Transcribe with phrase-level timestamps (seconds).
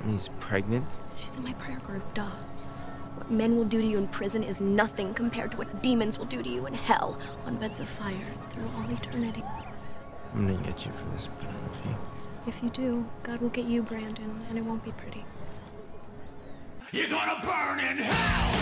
[0.00, 0.86] Courtney's pregnant?
[1.18, 2.30] She's in my prayer group, duh.
[3.16, 6.24] What men will do to you in prison is nothing compared to what demons will
[6.24, 8.16] do to you in hell on beds of fire
[8.50, 9.44] through all eternity.
[10.32, 12.00] I'm gonna get you for this, Penelope.
[12.46, 15.22] If you do, God will get you, Brandon, and it won't be pretty.
[16.92, 18.56] You're gonna burn in hell!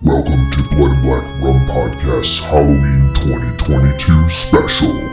[0.00, 5.09] Welcome to Blood and Black Rum Podcast's Halloween 2022 special.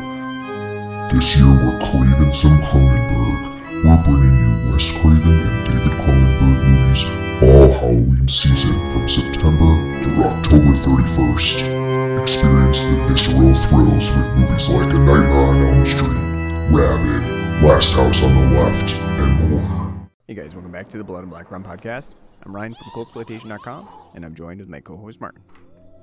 [1.09, 3.83] This year we're craving some Cronenberg.
[3.83, 7.09] We're bringing you Wes Craven and David Cronenberg movies
[7.41, 12.21] all Halloween season from September through October 31st.
[12.21, 18.25] Experience the visceral thrills with movies like A Nightmare on Elm Street, Rabid, Last House
[18.25, 20.09] on the Left, and more.
[20.27, 22.15] Hey guys, welcome back to the Blood and Black Rum Podcast.
[22.43, 25.41] I'm Ryan from ColdSploitation.com, and I'm joined with my co-host Martin.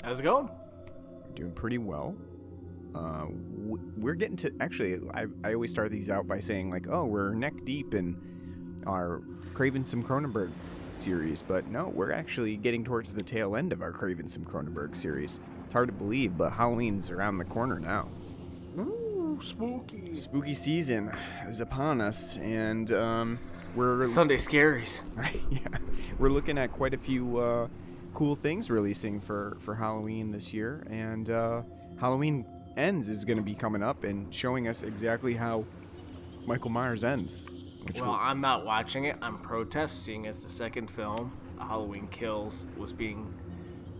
[0.03, 0.49] How's it going?
[1.35, 2.17] Doing pretty well.
[2.95, 3.27] Uh,
[3.97, 5.01] we're getting to actually.
[5.13, 8.17] I, I always start these out by saying like, "Oh, we're neck deep in
[8.87, 9.23] our
[9.55, 10.51] Craven some Cronenberg
[10.95, 14.95] series," but no, we're actually getting towards the tail end of our Craven some Cronenberg
[14.95, 15.41] series.
[15.65, 18.09] It's hard to believe, but Halloween's around the corner now.
[18.79, 20.15] Ooh, spooky.
[20.15, 21.11] Spooky season
[21.49, 23.39] is upon us, and um,
[23.75, 25.01] we're Sunday scaries.
[25.51, 25.79] yeah,
[26.19, 27.69] we're looking at quite a few uh,
[28.13, 31.63] cool things releasing for for Halloween this year, and uh,
[31.99, 32.45] Halloween
[32.77, 35.65] Ends is going to be coming up and showing us exactly how
[36.47, 37.47] Michael Myers ends.
[38.01, 39.17] Well, will- I'm not watching it.
[39.23, 43.33] I'm protesting as the second film, Halloween Kills, was being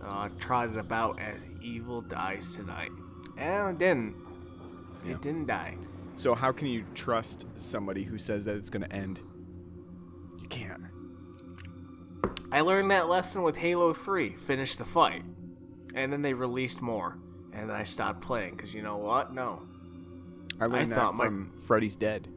[0.03, 2.91] uh, trotted about as Evil Dies Tonight.
[3.37, 4.15] And it didn't.
[5.05, 5.11] Yeah.
[5.13, 5.77] It didn't die.
[6.17, 9.21] so how can you trust somebody who says that it's going to end?
[10.41, 10.81] You can't.
[12.51, 14.35] I learned that lesson with Halo 3.
[14.35, 15.23] Finished the fight.
[15.93, 17.17] And then they released more.
[17.55, 19.33] And then I stopped playing because you know what?
[19.33, 19.61] No.
[20.59, 22.27] I learned that thought Mi- from Freddy's Dead,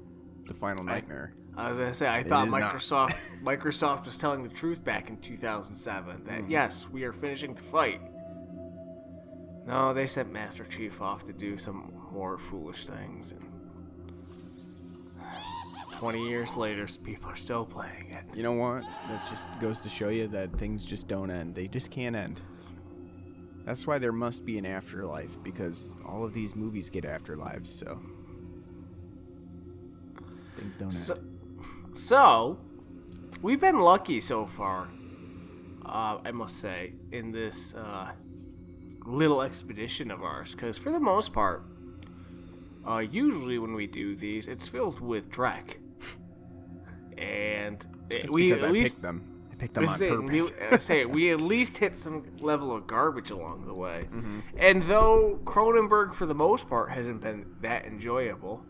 [0.46, 1.34] the Final nightmare.
[1.56, 2.48] I was gonna say I thought.
[2.48, 6.50] Microsoft Microsoft was telling the truth back in 2007 that Mm-hmm.
[6.50, 8.00] yes, we are finishing the fight.
[9.66, 13.44] No, they sent Master Chief off to do some more foolish things, and
[15.98, 18.36] 20 years later, people are still playing it.
[18.36, 18.82] You know what?
[19.08, 21.54] That just goes to show you that things just don't end.
[21.56, 22.40] They just can't end.
[23.68, 27.66] That's why there must be an afterlife because all of these movies get afterlives.
[27.66, 28.00] So
[30.56, 31.28] things don't So, end.
[31.92, 32.58] so
[33.42, 34.88] we've been lucky so far.
[35.84, 38.12] Uh, I must say, in this uh,
[39.04, 41.62] little expedition of ours, because for the most part,
[42.88, 45.76] uh, usually when we do these, it's filled with Drek,
[47.18, 49.37] and it- we because at I least picked them.
[49.58, 50.52] Picked them on say, we, purpose.
[50.70, 54.08] I say we at least hit some level of garbage along the way.
[54.12, 54.40] Mm-hmm.
[54.56, 58.64] And though Cronenberg, for the most part, hasn't been that enjoyable,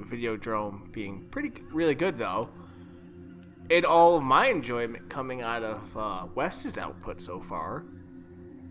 [0.00, 2.48] Videodrome being pretty really good though,
[3.70, 7.84] and all of my enjoyment coming out of uh, Wes's output so far,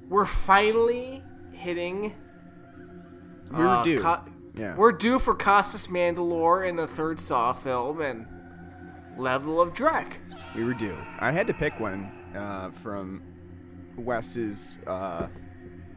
[0.10, 2.14] we're finally hitting.
[3.52, 4.02] we were uh, due.
[4.02, 4.22] Co-
[4.58, 4.76] yeah.
[4.76, 8.26] We're due for Costas Mandylor in the third Saw film and
[9.18, 10.14] level of Drek.
[10.56, 10.98] We were due.
[11.20, 13.22] I had to pick one uh, from
[13.98, 15.28] Wes's uh,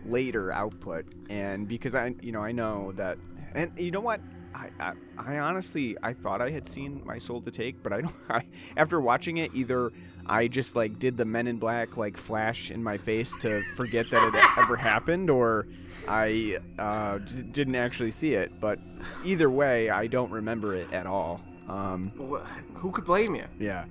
[0.04, 3.18] later output, and because I, you know, I know that,
[3.54, 4.20] and you know what,
[4.54, 8.00] I, I, I honestly, I thought I had seen My Soul to Take, but I
[8.00, 8.14] don't.
[8.28, 8.42] I,
[8.76, 9.92] after watching it, either
[10.26, 14.10] I just like did the Men in Black like flash in my face to forget
[14.10, 15.66] that it ever happened, or
[16.08, 18.60] I uh, d- didn't actually see it.
[18.60, 18.78] But
[19.24, 21.40] either way, I don't remember it at all.
[21.68, 23.44] Um, Wh- Who could blame you?
[23.60, 23.84] yeah,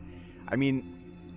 [0.48, 0.94] I mean,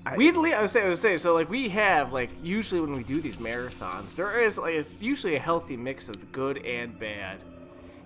[0.07, 2.81] I, We le- I was say I was saying so like we have like usually
[2.81, 6.59] when we do these marathons there is like it's usually a healthy mix of good
[6.65, 7.39] and bad.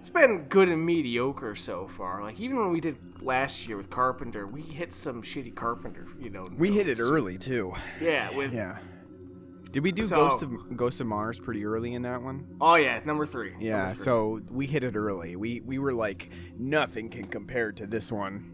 [0.00, 2.22] It's been good and mediocre so far.
[2.22, 6.06] Like even when we did last year with Carpenter, we hit some shitty Carpenter.
[6.20, 7.74] You know, We hit it early too.
[8.00, 8.78] Yeah, with Yeah.
[9.70, 12.46] Did we do So- Ghost of Ghost of Mars pretty early in that one?
[12.60, 13.54] oh yeah, number three.
[13.58, 13.78] Yeah.
[13.78, 14.02] Number three.
[14.04, 15.36] So we hit it early.
[15.36, 16.28] We we were like
[16.58, 18.52] nothing can compare to this one.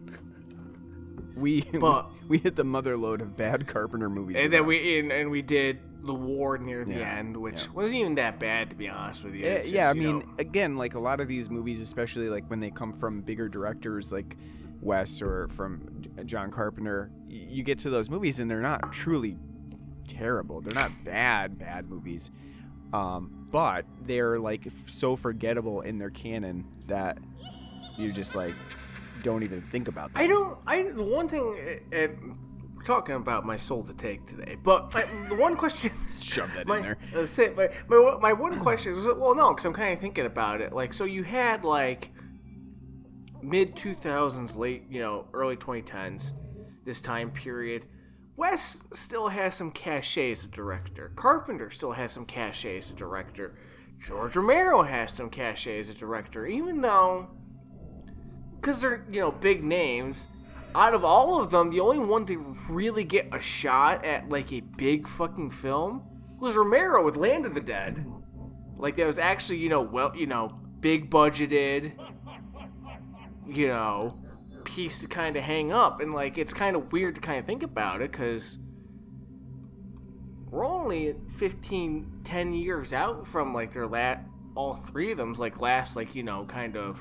[1.36, 4.36] We But- we hit the mother load of bad Carpenter movies.
[4.38, 7.72] and then we and, and we did the war near the Yeah, end, which yeah.
[7.72, 9.44] wasn't even that bad to be honest with you.
[9.44, 12.28] Eh, It's yeah, I you mean, know- again, like a lot of these movies, especially
[12.30, 14.36] like when they come from bigger directors like
[14.80, 15.82] Wes or from
[16.24, 19.36] John Carpenter, you get to those movies and they're not truly
[20.08, 20.60] terrible.
[20.60, 22.30] They're not bad, bad movies.
[22.92, 27.18] Um, but they're like so forgettable in their canon that
[27.98, 28.54] you're just like
[29.20, 30.22] don't even think about them.
[30.22, 30.58] I don't.
[30.66, 32.36] I the one thing, and
[32.74, 34.56] we're talking about my soul to take today.
[34.62, 35.90] But my, the one question,
[36.20, 36.98] Shove that my, in there.
[37.12, 37.56] That's it.
[37.56, 40.60] My, my, one- my one question is, well, no, because I'm kind of thinking about
[40.60, 40.72] it.
[40.72, 42.10] Like, so you had like
[43.42, 46.32] mid 2000s, late, you know, early 2010s,
[46.84, 47.86] this time period.
[48.36, 51.12] Wes still has some cachet as a director.
[51.14, 53.54] Carpenter still has some cachet as a director.
[53.98, 57.28] George Romero has some cachet as a director, even though,
[58.60, 60.28] because they're, you know, big names.
[60.74, 64.52] Out of all of them, the only one to really get a shot at like
[64.52, 66.02] a big fucking film
[66.38, 68.06] was Romero with Land of the Dead.
[68.76, 70.48] Like that was actually, you know, well, you know,
[70.80, 71.92] big budgeted,
[73.46, 74.16] you know,
[74.64, 77.46] piece to kind of hang up, and like it's kind of weird to kind of
[77.46, 78.58] think about it because
[80.50, 84.24] we're only 15, 10 years out from like their lat,
[84.54, 87.00] all three of them's like last, like you know, kind of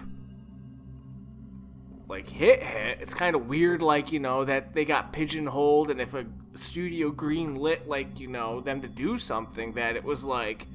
[2.09, 2.97] like hit hit.
[3.01, 6.25] It's kind of weird, like you know that they got pigeonholed, and if a
[6.55, 10.67] studio green lit like you know them to do something, that it was like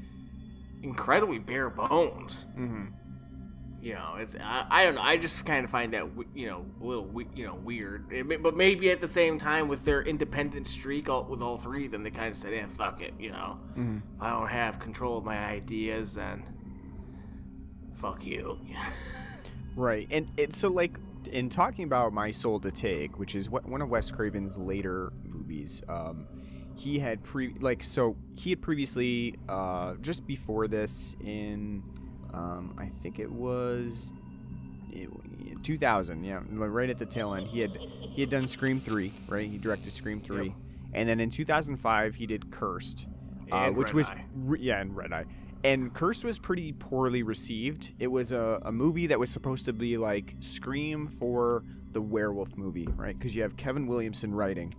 [0.82, 2.46] incredibly bare bones.
[2.56, 2.84] Mm-hmm.
[3.82, 5.02] You know, it's I, I don't know.
[5.02, 8.12] I just kind of find that you know a little you know weird.
[8.12, 11.86] It but maybe at the same time with their independent streak all, with all three
[11.86, 14.78] of them, they kind of said, "Yeah, fuck it." You know, if I don't have
[14.78, 16.44] control of my ideas, then
[17.92, 18.58] fuck you.
[19.76, 20.98] Right, and it, so like
[21.28, 25.12] in talking about My Soul to Take, which is what one of Wes Craven's later
[25.24, 26.26] movies, um,
[26.76, 31.82] he had pre like so he had previously uh, just before this in
[32.32, 34.12] um, I think it was
[34.92, 35.08] it-
[35.62, 37.46] 2000, yeah, right at the tail end.
[37.46, 39.48] He had he had done Scream three, right?
[39.48, 40.54] He directed Scream three,
[40.92, 43.06] and then in 2005 he did Cursed,
[43.50, 44.24] uh, which Red was Eye.
[44.34, 45.24] re- yeah, and Red Eye.
[45.64, 47.94] And Curse was pretty poorly received.
[47.98, 52.56] It was a, a movie that was supposed to be like Scream for the werewolf
[52.58, 53.18] movie, right?
[53.18, 54.74] Because you have Kevin Williamson writing.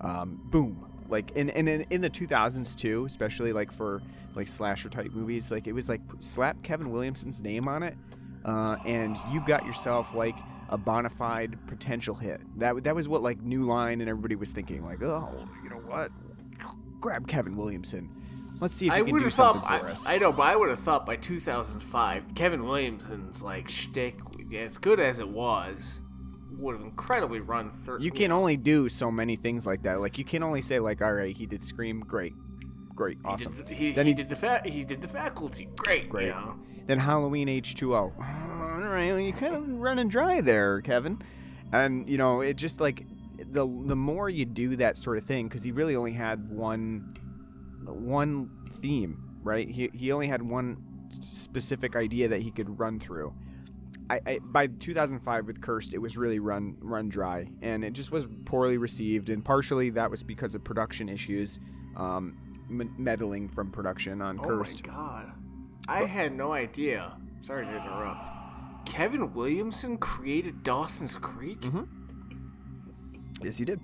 [0.00, 0.84] Um, boom.
[1.08, 4.00] Like in, in in the 2000s too, especially like for
[4.36, 7.96] like slasher type movies, like it was like slap Kevin Williamson's name on it,
[8.44, 10.36] uh, and you've got yourself like
[10.68, 12.42] a bona fide potential hit.
[12.58, 14.84] That that was what like New Line and everybody was thinking.
[14.84, 16.10] Like, oh, you know what?
[17.00, 18.10] Grab Kevin Williamson.
[18.60, 19.80] Let's see if I can do something thought.
[19.80, 20.06] for us.
[20.06, 24.16] I know, but I would have thought by 2005, Kevin Williamson's like shtick,
[24.56, 26.00] as good as it was,
[26.58, 28.00] would have incredibly run through.
[28.00, 30.00] You can only do so many things like that.
[30.00, 32.34] Like you can only say like, all right, he did Scream, great,
[32.94, 33.52] great, awesome.
[33.54, 36.26] He did, he, Then he he- did the fa- he did the faculty, great, Great.
[36.26, 36.54] You know?
[36.86, 37.92] Then Halloween H2O.
[37.94, 41.22] All right, you kind of running dry there, Kevin.
[41.70, 43.04] And you know, it just like
[43.38, 47.12] the the more you do that sort of thing, because he really only had one
[47.84, 49.68] one theme, right?
[49.68, 50.76] He he only had one
[51.10, 53.32] specific idea that he could run through.
[54.10, 58.10] I, I by 2005 with Cursed, it was really run run dry, and it just
[58.12, 61.58] was poorly received, and partially that was because of production issues,
[61.96, 62.36] um,
[62.70, 64.82] m- meddling from production on Oh Cursed.
[64.86, 65.32] Oh my god,
[65.88, 67.16] I had no idea.
[67.40, 68.86] Sorry to interrupt.
[68.86, 71.60] Kevin Williamson created Dawson's Creek.
[71.60, 71.84] Mm-hmm.
[73.42, 73.80] Yes, he did.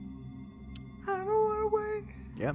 [1.07, 2.15] I don't want to wait.
[2.37, 2.53] Yeah.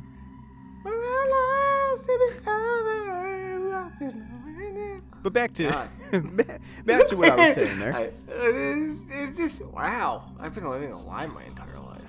[5.22, 5.64] But back to
[6.86, 7.94] back to what I was saying there.
[7.96, 10.24] I- it's, it's just wow.
[10.40, 12.02] I've been living a lie my entire life.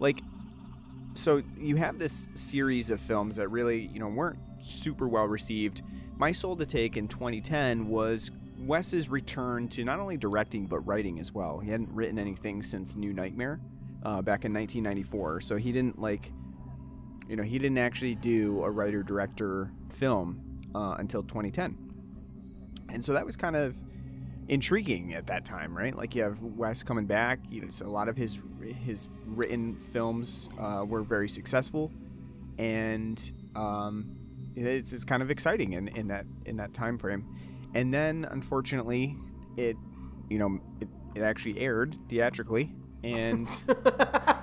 [0.00, 0.20] Like,
[1.14, 5.82] so you have this series of films that really, you know, weren't super well received.
[6.16, 11.20] My Soul to Take in 2010 was Wes's return to not only directing but writing
[11.20, 11.60] as well.
[11.60, 13.60] He hadn't written anything since New Nightmare
[14.02, 16.32] uh, back in 1994, so he didn't like,
[17.28, 20.40] you know, he didn't actually do a writer director film
[20.74, 21.76] uh, until 2010.
[22.90, 23.76] And so that was kind of
[24.48, 25.94] intriguing at that time, right?
[25.94, 27.40] Like you have Wes coming back.
[27.50, 28.42] You know, a lot of his
[28.84, 31.92] his written films uh, were very successful,
[32.58, 34.16] and um,
[34.56, 37.26] it's, it's kind of exciting in, in that in that time frame.
[37.74, 39.16] And then, unfortunately,
[39.56, 39.76] it
[40.30, 42.72] you know it, it actually aired theatrically,
[43.04, 43.46] and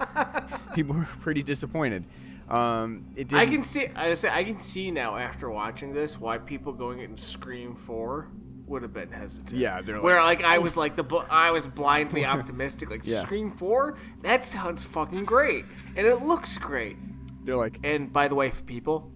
[0.75, 2.05] people were pretty disappointed.
[2.49, 3.87] Um, it didn't, I can see.
[3.95, 8.29] I say I can see now after watching this why people going in Scream Four
[8.67, 9.59] would have been hesitant.
[9.59, 12.89] Yeah, they're like, where like I was like the I was blindly optimistic.
[12.89, 13.21] Like Yeah.
[13.23, 16.97] Scream Four, that sounds fucking great, and it looks great.
[17.43, 19.11] They're like, And by the way, for people,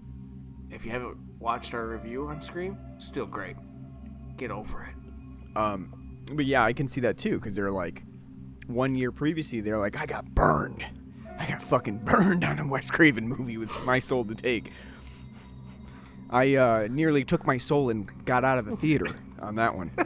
[0.70, 3.56] if you haven't watched our review on Scream, still great.
[4.38, 5.58] Get over it.
[5.58, 8.04] Um, but yeah, I can see that too because they're like,
[8.68, 10.86] one year previously, they're like, I got burned.
[11.40, 14.72] I got fucking burned on a Wes Craven movie with my soul to take.
[16.30, 19.08] I uh, nearly took my soul and got out of the theater
[19.42, 19.92] on that one.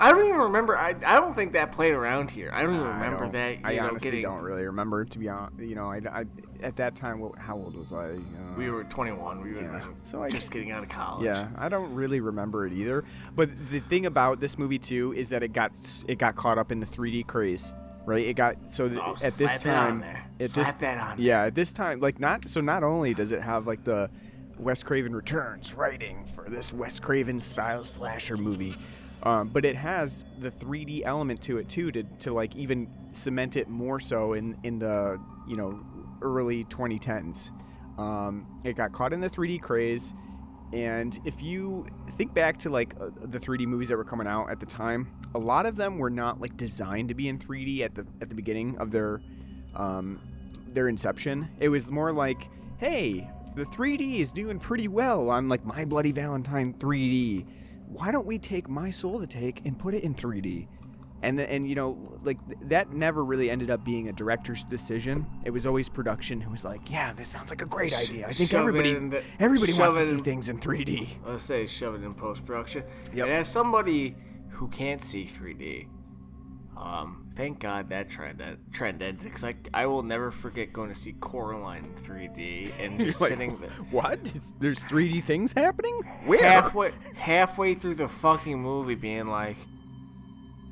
[0.00, 0.76] I don't even remember.
[0.76, 2.50] I, I don't think that played around here.
[2.52, 3.58] I don't even I remember don't- that.
[3.62, 5.04] I know, honestly getting, don't really remember.
[5.04, 6.24] To be honest, you know, I, I
[6.62, 8.10] at that time, how old was I?
[8.14, 8.18] Uh,
[8.56, 9.42] We were 21.
[9.42, 9.84] We were Yeah.
[10.02, 11.26] So I- just getting out of college.
[11.26, 13.04] Yeah, I don't really remember it either.
[13.36, 15.72] But the thing about this movie too is that it got
[16.08, 17.72] it got caught up in the 3D craze,
[18.06, 18.24] right?
[18.26, 20.24] It got so th- Oh, at this it time, there.
[20.40, 23.32] at Slap this that on yeah, at this time, like not so not only does
[23.32, 24.10] it have like the
[24.58, 28.76] Wes Craven returns writing for this Wes Craven style slasher movie.
[29.24, 33.56] Um, but it has the 3D element to it too, to, to like even cement
[33.56, 35.18] it more so in in the
[35.48, 35.78] you know
[36.22, 37.50] early 2010s.
[37.98, 40.14] Um, it got caught in the 3D craze,
[40.72, 44.50] and if you think back to like uh, the 3D movies that were coming out
[44.50, 47.80] at the time, a lot of them were not like designed to be in 3D
[47.80, 49.20] at the at the beginning of their
[49.74, 50.20] um,
[50.68, 51.48] their inception.
[51.60, 52.48] It was more like,
[52.78, 57.46] hey, the 3D is doing pretty well on like My Bloody Valentine 3D.
[57.88, 60.68] Why don't we take My Soul to Take and put it in 3D?
[61.24, 62.38] And the, and you know like
[62.68, 65.24] that never really ended up being a director's decision.
[65.44, 68.26] It was always production who was like, yeah, this sounds like a great idea.
[68.26, 71.08] I think shove everybody the- everybody wants to see in- things in 3D.
[71.24, 72.82] Let's say shove it in post production.
[73.14, 73.26] Yep.
[73.26, 74.16] And as somebody
[74.50, 75.86] who can't see 3D,
[76.76, 80.88] um, thank God that trend that trend ended because I, I will never forget going
[80.88, 83.70] to see Coraline in 3D and just Like, sitting there.
[83.90, 84.18] what?
[84.34, 85.94] It's, there's 3D things happening?
[86.24, 86.42] Where?
[86.50, 89.56] halfway halfway through the fucking movie being like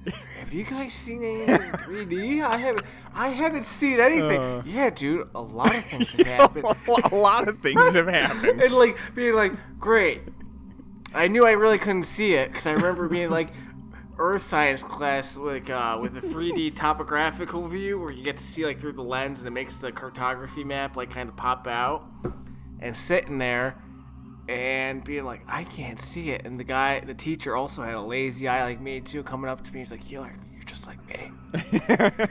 [0.38, 2.42] have you guys seen anything in 3D?
[2.42, 4.40] I haven't I haven't seen anything.
[4.40, 4.62] Uh.
[4.64, 6.64] yeah, dude, a lot of things have happened.
[6.88, 8.61] a lot of things have happened.
[8.62, 10.23] and like being like, great.
[11.14, 13.52] I knew I really couldn't see it because I remember being like
[14.19, 18.64] earth science class like uh, with a 3D topographical view where you get to see
[18.64, 22.04] like through the lens and it makes the cartography map like kind of pop out
[22.80, 23.76] and sitting there
[24.50, 28.00] and being like I can't see it and the guy the teacher also had a
[28.00, 30.99] lazy eye like me too coming up to me he's like you're you're just like
[31.09, 31.30] me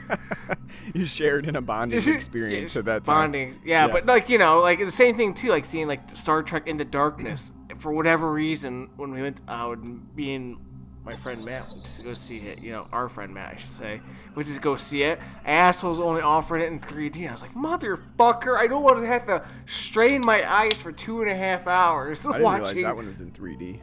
[0.94, 3.32] you shared in a bonding experience at that time.
[3.32, 3.92] Bonding, yeah, Yeah.
[3.92, 5.48] but like you know, like the same thing too.
[5.48, 7.52] Like seeing like Star Trek Into Darkness.
[7.78, 9.78] For whatever reason, when we went uh, out,
[10.14, 10.58] me and
[11.04, 12.58] my friend Matt went to go see it.
[12.60, 14.00] You know, our friend Matt, I should say,
[14.34, 15.18] went to go see it.
[15.44, 17.28] Assholes only offering it in 3D.
[17.28, 18.56] I was like, motherfucker!
[18.58, 22.24] I don't want to have to strain my eyes for two and a half hours
[22.26, 22.62] I didn't watching.
[22.76, 23.80] realize that one was in 3D.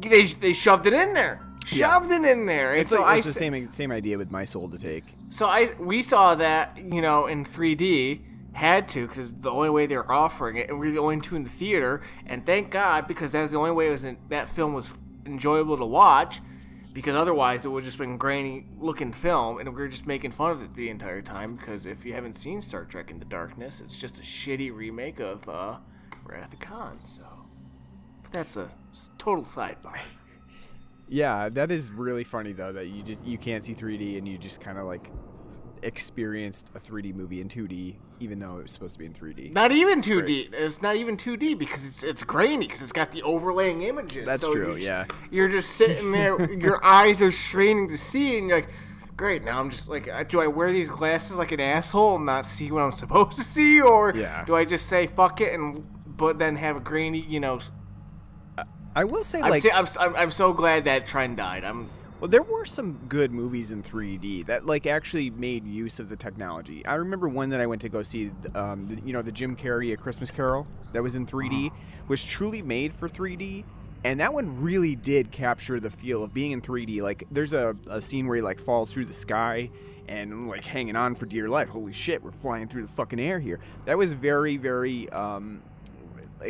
[0.00, 1.44] They they shoved it in there.
[1.66, 2.72] Shoved it in there.
[2.72, 5.04] And It's, so like, I the same same idea with My Soul to Take.
[5.28, 8.20] so I we saw that you know in 3D
[8.52, 10.98] had to because it's the only way they were offering it, and we are the
[10.98, 12.00] only two in the theater.
[12.26, 14.98] And thank God because that was the only way it was in, that film was
[15.28, 16.40] enjoyable to watch.
[16.92, 20.50] Because otherwise, it would just been grainy looking film, and we are just making fun
[20.50, 21.54] of it the entire time.
[21.54, 25.48] Because if you haven't seen Star Trek Into Darkness, it's just a shitty remake of
[25.48, 25.76] uh,
[26.24, 26.98] Wrath of Khan.
[27.04, 27.24] So,
[28.22, 28.70] but that's a
[29.16, 29.98] total sidebar.
[31.10, 34.36] Yeah, that is really funny though that you just you can't see 3D and you
[34.36, 35.10] just kind of like
[35.82, 39.52] experienced a 3D movie in 2D even though it was supposed to be in 3D.
[39.52, 40.52] Not even 2D.
[40.52, 44.26] It's not even 2D because it's it's grainy because it's got the overlaying images.
[44.26, 45.04] That's So true, you're just- yeah.
[45.30, 48.70] You're just sitting there, your eyes are straining to see, and you're like,
[49.16, 49.44] great.
[49.44, 52.44] Now I'm just like, uh, do I wear these glasses like an asshole and not
[52.44, 54.44] see what I'm supposed to see, or Yeah.
[54.44, 57.60] do I just say fuck it and but then have a grainy, you know?
[58.96, 61.62] I will say I'm, like I'm, I'm, I'm so glad that trend died.
[61.62, 61.88] I'm
[62.20, 66.16] Well, there were some good movies in 3D that like actually made use of the
[66.16, 66.84] technology.
[66.84, 69.54] I remember one that I went to go see, um, the, you know, the Jim
[69.54, 71.70] Carrey A Christmas Carol that was in 3D,
[72.08, 73.62] was truly made for 3D,
[74.02, 77.02] and that one really did capture the feel of being in 3D.
[77.02, 79.70] Like, there's a, a scene where he like falls through the sky
[80.08, 81.68] and like hanging on for dear life.
[81.68, 83.60] Holy shit, we're flying through the fucking air here.
[83.84, 85.62] That was very, very um,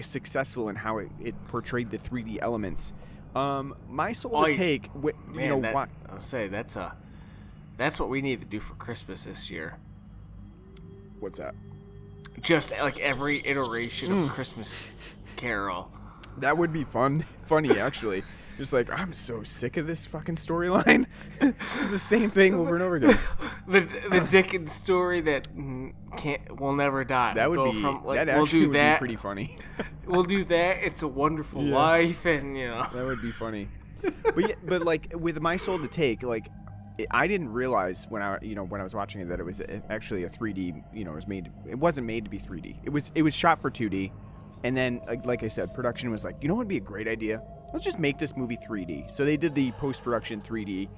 [0.00, 2.94] successful in how it, it portrayed the 3D elements.
[3.34, 5.44] Um, my soul Oh, to take, wh- man.
[5.44, 6.94] you know, that, why, I'll say that's a
[7.76, 9.76] that's what we need to do for Christmas this year.
[11.20, 11.54] What's that?
[12.40, 14.24] Just like every iteration Hmm.
[14.24, 14.84] of Christmas
[15.36, 15.90] Carol.
[16.38, 17.24] That would be fun.
[17.46, 18.22] Funny, actually.
[18.58, 21.06] Just like I'm so sick of this fucking storyline.
[21.40, 23.16] it's the same thing over and over again.
[23.68, 25.46] the the Dickens story that
[26.16, 27.34] can't will never die.
[27.34, 28.96] That would be from, like, that we'll actually do would that.
[28.96, 29.56] be pretty funny.
[30.08, 30.78] We'll do that.
[30.82, 31.74] It's a Wonderful Yeah.
[31.76, 32.86] Life, and you know.
[32.94, 33.68] that would be funny.
[34.00, 36.48] But yeah, but like with my soul to take, like
[37.10, 39.60] I didn't realize when I you know when I was watching it that it was
[39.60, 40.82] eh, actually a 3D.
[40.94, 41.52] You know, it was made.
[41.68, 42.78] It wasn't made to be 3D.
[42.84, 44.10] It was it was shot for 2D,
[44.64, 46.80] and then like, like I said, production was like, you know what would be a
[46.80, 47.42] great idea?
[47.72, 49.10] Let's just make this movie 3D.
[49.10, 50.88] So they did the post production 3D.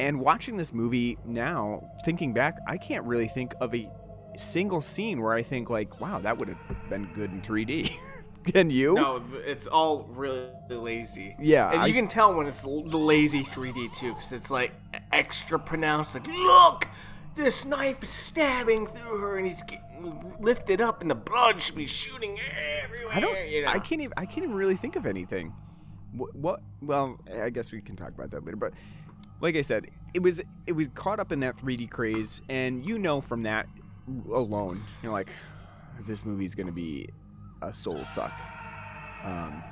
[0.00, 3.90] And watching this movie now, thinking back, I can't really think of a
[4.36, 6.58] single scene where I think like, wow, that would have
[6.88, 7.90] been good in 3D.
[8.52, 8.94] Can you?
[8.94, 11.36] No, it's all really lazy.
[11.38, 14.72] Yeah, and I- you can tell when it's the lazy 3D too, because it's like
[15.12, 16.14] extra pronounced.
[16.14, 16.86] Like, look,
[17.36, 21.74] this knife is stabbing through her, and he's getting lifted up, and the blood should
[21.74, 22.38] be shooting
[22.82, 23.14] everywhere.
[23.14, 23.48] I don't.
[23.50, 23.70] You know?
[23.70, 24.14] I can't even.
[24.16, 25.52] I can't even really think of anything.
[26.12, 26.60] What, what?
[26.82, 28.56] Well, I guess we can talk about that later.
[28.56, 28.72] But
[29.40, 32.98] like I said, it was it was caught up in that 3D craze, and you
[32.98, 33.66] know from that
[34.32, 35.30] alone, you're like,
[36.06, 37.08] this movie's gonna be
[37.62, 38.32] a soul suck.
[39.24, 39.62] Um,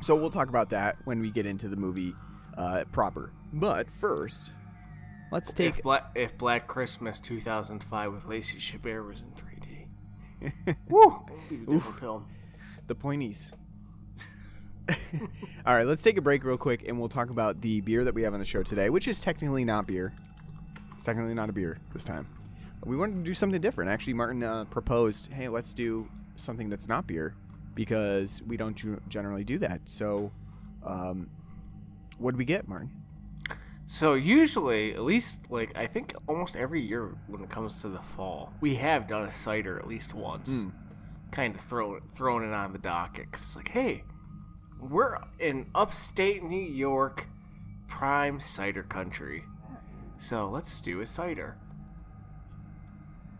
[0.00, 2.14] so we'll talk about that when we get into the movie
[2.56, 3.32] uh, proper.
[3.52, 4.52] But first,
[5.32, 11.24] let's take If Black, if Black Christmas 2005 with Lacey Chabert was in 3D, woo,
[11.30, 12.26] would be a different film.
[12.86, 13.52] the pointies.
[15.66, 18.14] All right, let's take a break real quick, and we'll talk about the beer that
[18.14, 20.12] we have on the show today, which is technically not beer.
[20.94, 22.26] It's technically not a beer this time.
[22.84, 23.90] We wanted to do something different.
[23.90, 27.34] Actually, Martin uh, proposed, "Hey, let's do something that's not beer,"
[27.74, 28.76] because we don't
[29.08, 29.80] generally do that.
[29.86, 30.30] So,
[30.84, 31.28] um,
[32.18, 32.90] what did we get, Martin?
[33.86, 38.00] So usually, at least like I think almost every year when it comes to the
[38.00, 40.48] fall, we have done a cider at least once.
[41.30, 44.02] Kind of throw throwing it on the docket because it's like, hey,
[44.90, 47.26] we're in upstate New York,
[47.88, 49.44] prime cider country,
[50.18, 51.56] so let's do a cider.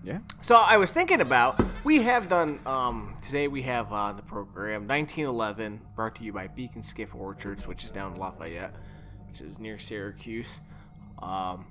[0.05, 0.21] Yeah.
[0.41, 4.87] So I was thinking about we have done um, today we have on the program
[4.87, 8.77] 1911 brought to you by Beak and Skiff Orchards, which is down in Lafayette,
[9.29, 10.61] which is near Syracuse.
[11.21, 11.67] Um,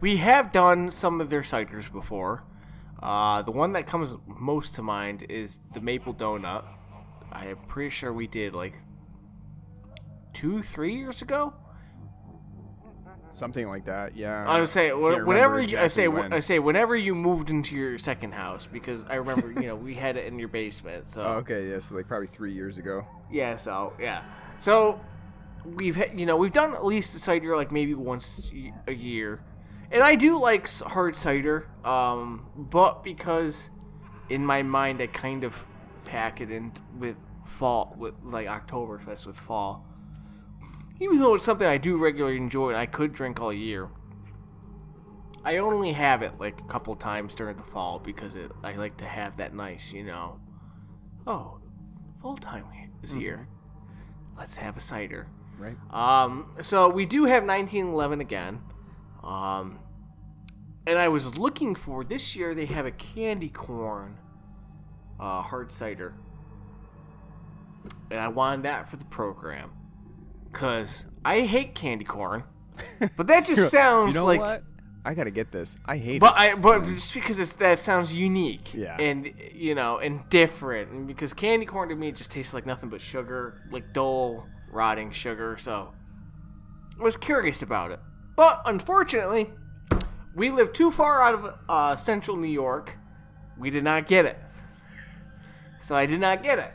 [0.00, 2.44] we have done some of their ciders before.
[3.02, 6.64] Uh, the one that comes most to mind is the Maple Donut.
[7.32, 8.74] I am pretty sure we did like
[10.34, 11.54] two, three years ago.
[13.32, 14.16] Something like that.
[14.16, 14.48] Yeah.
[14.48, 16.32] I would say Can't whenever you, I say when.
[16.32, 19.94] I say whenever you moved into your second house because I remember you know we
[19.94, 21.08] had it in your basement.
[21.08, 21.68] So Oh, okay.
[21.70, 21.80] Yeah.
[21.80, 23.04] So like probably three years ago.
[23.32, 24.22] yeah, so yeah,
[24.60, 25.00] so
[25.64, 28.52] we've you know we've done at least cider like maybe once
[28.86, 29.40] a year,
[29.90, 33.70] and I do like hard cider, um, but because
[34.30, 35.66] in my mind I kind of
[36.04, 39.84] pack it in with fall with like Oktoberfest with fall.
[41.00, 43.88] Even though it's something I do regularly enjoy and I could drink all year,
[45.44, 48.96] I only have it like a couple times during the fall because it, I like
[48.98, 50.40] to have that nice, you know.
[51.26, 51.58] Oh,
[52.20, 52.64] fall time
[53.02, 53.48] is here.
[54.36, 55.26] Let's have a cider.
[55.58, 55.76] Right.
[55.92, 58.62] Um, so we do have 1911 again.
[59.22, 59.78] Um,
[60.86, 62.54] and I was looking for this year.
[62.54, 64.18] They have a candy corn
[65.18, 66.14] uh, hard cider,
[68.10, 69.72] and I wanted that for the program
[70.54, 72.44] because I hate candy corn.
[73.16, 74.40] But that just sounds You know like.
[74.40, 74.62] what?
[75.06, 75.76] I gotta get this.
[75.84, 76.38] I hate But it.
[76.40, 78.96] I, but just because it's that sounds unique, Yeah.
[78.98, 82.88] and you know, and different, and because candy corn to me just tastes like nothing
[82.88, 85.56] but sugar, like dull, rotting sugar.
[85.58, 85.92] So
[86.98, 88.00] I was curious about it,
[88.34, 89.50] but unfortunately,
[90.34, 92.96] we live too far out of uh, central New York.
[93.58, 94.38] We did not get it,
[95.82, 96.72] so I did not get it.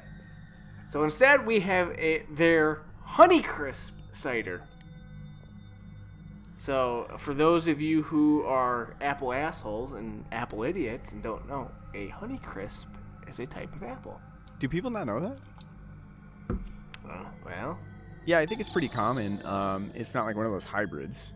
[0.87, 4.61] So instead, we have a, their Honeycrisp cider.
[6.57, 11.71] So, for those of you who are apple assholes and apple idiots and don't know,
[11.93, 12.85] a Honeycrisp
[13.27, 14.19] is a type of apple.
[14.59, 15.37] Do people not know that?
[17.09, 17.79] Uh, well,
[18.25, 19.43] Yeah, I think it's pretty common.
[19.45, 21.33] Um, it's not like one of those hybrids.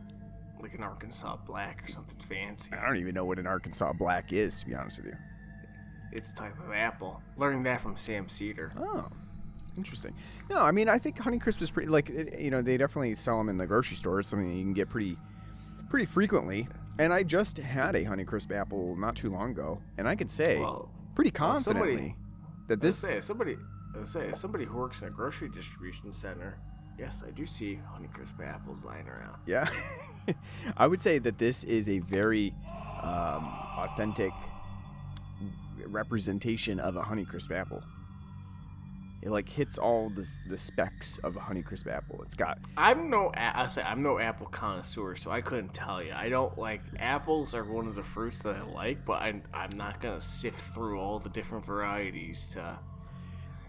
[0.62, 2.72] like an Arkansas black or something fancy.
[2.74, 5.16] I don't even know what an Arkansas black is, to be honest with you.
[6.12, 7.22] It's a type of apple.
[7.38, 8.72] Learned that from Sam Seder.
[8.78, 9.08] Oh,
[9.78, 10.14] interesting.
[10.50, 13.38] No, I mean, I think Honeycrisp is pretty like it- you know they definitely sell
[13.38, 14.20] them in the grocery store.
[14.20, 15.18] It's something you can get pretty,
[15.90, 16.68] pretty frequently.
[17.00, 20.60] And I just had a Honeycrisp apple not too long ago, and I could say
[20.60, 22.16] Well, pretty well, somebody- confidently
[22.68, 23.58] that This say somebody,
[24.04, 26.58] say somebody who works in a grocery distribution center.
[27.00, 29.38] Yes, I do see Honeycrisp apples lying around.
[29.48, 29.68] Yeah.
[30.78, 32.54] I would say that this is a very
[33.02, 33.44] um,
[33.78, 34.32] authentic
[35.88, 37.84] representation of a Honeycrisp apple.
[39.24, 42.22] It like hits all the, the specs of a Honeycrisp apple.
[42.24, 46.12] It's got I'm no, I say I'm no apple connoisseur, so I couldn't tell you.
[46.14, 49.78] I don't like apples are one of the fruits that I like, but I'm I'm
[49.78, 52.78] not gonna sift through all the different varieties to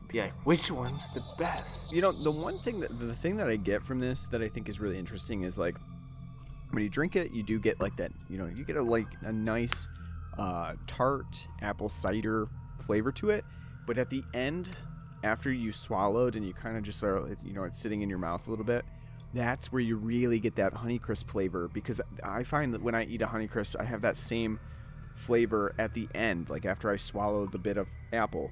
[0.08, 1.92] be like which one's the best.
[1.92, 4.48] you know the one thing that the thing that I get from this that I
[4.48, 5.76] think is really interesting is like
[6.74, 8.10] when you drink it, you do get like that.
[8.28, 9.86] You know, you get a like a nice
[10.36, 12.48] uh, tart apple cider
[12.84, 13.44] flavor to it,
[13.86, 14.70] but at the end,
[15.24, 18.18] after you swallowed and you kind of just are, you know, it's sitting in your
[18.18, 18.84] mouth a little bit.
[19.32, 23.22] That's where you really get that Honeycrisp flavor because I find that when I eat
[23.22, 24.60] a Honeycrisp, I have that same
[25.16, 28.50] flavor at the end, like after I swallow the bit of apple.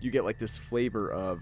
[0.00, 1.40] you get like this flavor of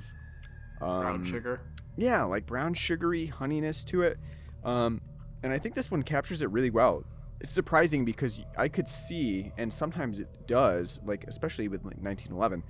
[0.80, 1.60] um, Brown sugar.
[1.96, 4.18] yeah, like brown sugary honeyness to it.
[4.62, 5.00] Um,
[5.42, 7.04] and I think this one captures it really well.
[7.40, 12.62] It's surprising because I could see, and sometimes it does, like especially with like 1911.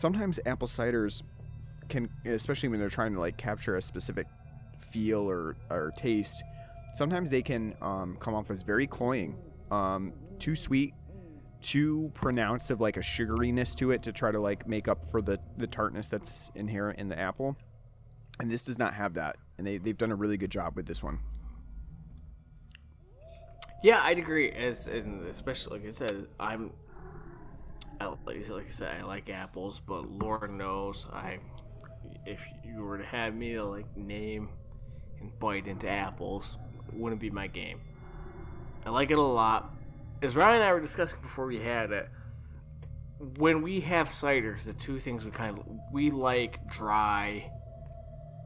[0.00, 1.22] Sometimes apple ciders
[1.90, 4.26] can, especially when they're trying to like capture a specific
[4.80, 6.42] feel or, or taste,
[6.94, 9.36] sometimes they can um, come off as very cloying,
[9.70, 10.94] um, too sweet,
[11.60, 15.20] too pronounced of like a sugariness to it to try to like make up for
[15.20, 17.54] the the tartness that's inherent in the apple
[18.38, 20.86] and this does not have that and they, they've done a really good job with
[20.86, 21.18] this one
[23.82, 24.50] Yeah, I'd agree.
[24.50, 26.72] As and especially like I said, I'm
[28.06, 31.38] like, like I said, I like apples, but Lord knows I
[32.26, 34.48] if you were to have me to like name
[35.20, 36.56] and bite into apples,
[36.88, 37.80] it wouldn't be my game.
[38.84, 39.74] I like it a lot.
[40.22, 42.08] As Ryan and I were discussing before we had it,
[43.38, 47.50] when we have ciders, the two things we kind of we like dry,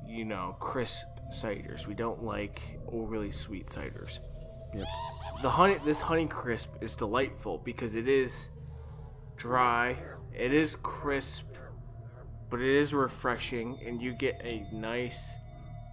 [0.07, 1.87] you know, crisp ciders.
[1.87, 4.19] We don't like overly sweet ciders
[4.75, 4.87] yep
[5.43, 8.51] the honey this honey crisp is delightful because it is
[9.37, 9.97] dry.
[10.37, 11.47] It is crisp
[12.51, 15.35] but it is refreshing and you get a nice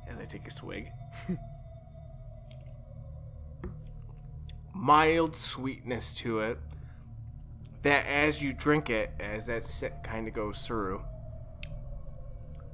[0.07, 0.89] And i take a swig
[4.73, 6.59] mild sweetness to it
[7.81, 11.01] that as you drink it as that kind of goes through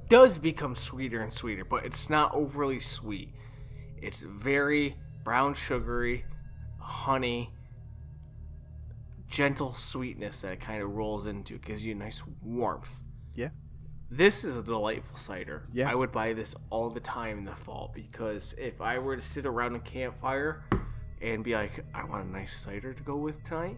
[0.08, 3.34] does become sweeter and sweeter but it's not overly sweet.
[4.00, 6.24] It's very brown sugary
[6.80, 7.52] honey,
[9.28, 11.58] gentle sweetness that it kind of rolls into.
[11.58, 13.02] gives you a nice warmth.
[13.34, 13.50] yeah
[14.10, 15.68] This is a delightful cider.
[15.72, 15.90] Yeah.
[15.90, 19.22] I would buy this all the time in the fall because if I were to
[19.22, 20.64] sit around a campfire
[21.20, 23.76] and be like, I want a nice cider to go with tonight,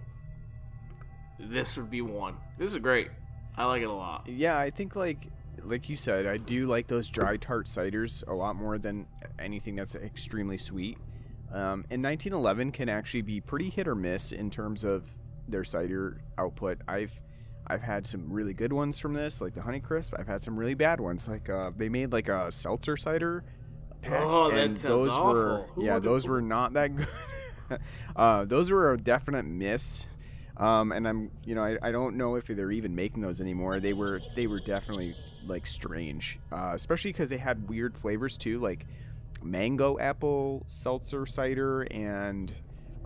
[1.38, 2.36] this would be one.
[2.58, 3.08] This is great.
[3.56, 4.26] I like it a lot.
[4.28, 5.26] yeah i think like
[5.64, 9.06] like you said i do like those dry tart ciders a lot more than
[9.38, 10.96] anything that's extremely sweet
[11.52, 15.10] um, and 1911 can actually be pretty hit or miss in terms of
[15.52, 17.12] their cider output i've
[17.66, 20.18] I've had some really good ones from this, like the Honeycrisp.
[20.18, 23.44] I've had some really bad ones, like uh, they made like a seltzer cider
[24.02, 25.74] pack, Oh, that and sounds those were awful.
[25.74, 26.96] Who yeah, those were not that
[27.68, 27.78] good.
[28.16, 30.08] uh, those were a definite miss.
[30.56, 33.78] Um, and I'm, you know, I, I don't know if they're even making those anymore.
[33.78, 35.14] They were, they were definitely
[35.46, 38.84] like strange, uh, especially because they had weird flavors too, like
[39.42, 42.52] mango apple seltzer cider and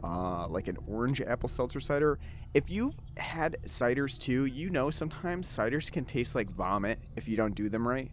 [0.04, 2.18] uh, like an orange apple seltzer cider.
[2.52, 7.36] If you've had ciders too, you know sometimes ciders can taste like vomit if you
[7.36, 8.10] don't do them right.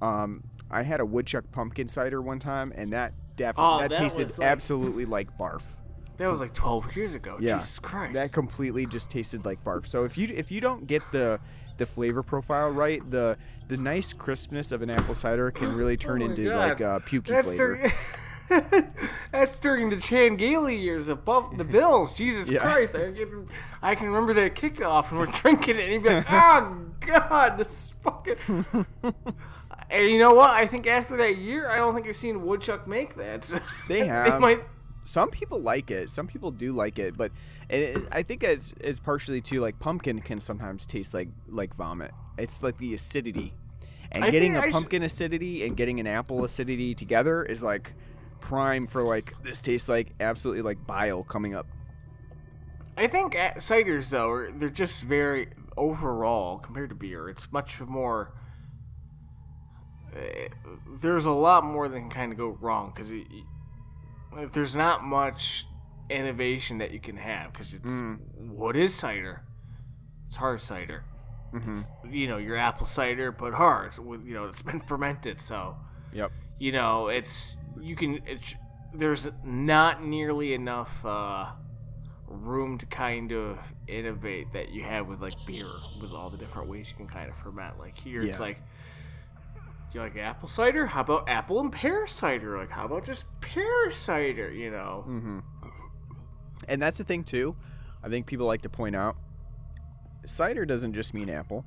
[0.00, 3.98] Um, I had a woodchuck pumpkin cider one time, and that definitely Oh, that, that
[3.98, 5.62] tasted like- absolutely like barf.
[6.18, 7.36] That was like 12 years ago.
[7.38, 8.14] Yeah, Jesus Christ.
[8.14, 9.86] That completely just tasted like barf.
[9.86, 11.38] So if you if you don't get the
[11.76, 13.36] the flavor profile right, the
[13.68, 16.56] the nice crispness of an apple cider can really turn Oh into God.
[16.68, 17.92] like a pukey That's flavor.
[19.32, 22.14] that's during the Chan Gailey years of Buff- the Bills.
[22.14, 22.60] Jesus Yeah.
[22.60, 22.94] Christ.
[22.94, 23.48] I can,
[23.82, 27.58] I can remember that kickoff and we're drinking it and he'd be like, oh, God,
[27.58, 28.36] this is fucking.
[29.90, 30.50] and you know what?
[30.50, 33.44] I think after that year, I don't think I've seen Woodchuck make that.
[33.44, 34.40] So They they have.
[34.40, 34.62] might.
[35.04, 36.10] Some people like it.
[36.10, 37.30] Some people do like it, but
[37.70, 42.10] it, I think it's it's partially too like pumpkin can sometimes taste like like vomit.
[42.36, 43.54] It's like the acidity,
[44.10, 47.92] and I getting a I pumpkin acidity and getting an apple acidity together is like
[48.40, 51.66] prime for like this tastes like absolutely like bile coming up.
[52.96, 57.28] I think ciders, though, are, they're just very overall compared to beer.
[57.28, 58.32] It's much more.
[60.14, 60.48] eh,
[61.00, 63.12] there's a lot more that can kind of go wrong because
[64.52, 65.66] there's not much
[66.08, 68.00] innovation that you can have because it's
[68.38, 69.42] what is cider?
[70.26, 71.04] It's hard cider.
[71.68, 73.96] It's you know your apple cider, but hard.
[73.98, 75.76] With you know it's been fermented, so
[76.12, 76.30] Yep.
[76.58, 78.20] you know it's you can
[78.94, 81.46] there's not nearly enough uh
[82.28, 85.68] room to kind of innovate that you have with like beer
[86.00, 88.58] with all the different ways you can kind of ferment like here it's like
[89.92, 93.24] do you like apple cider how about apple and pear cider like how about just
[93.40, 95.42] pear cider you know Mm.
[96.68, 97.54] And that's the thing too.
[98.02, 99.16] I think people like to point out
[100.24, 101.64] cider doesn't just mean apple.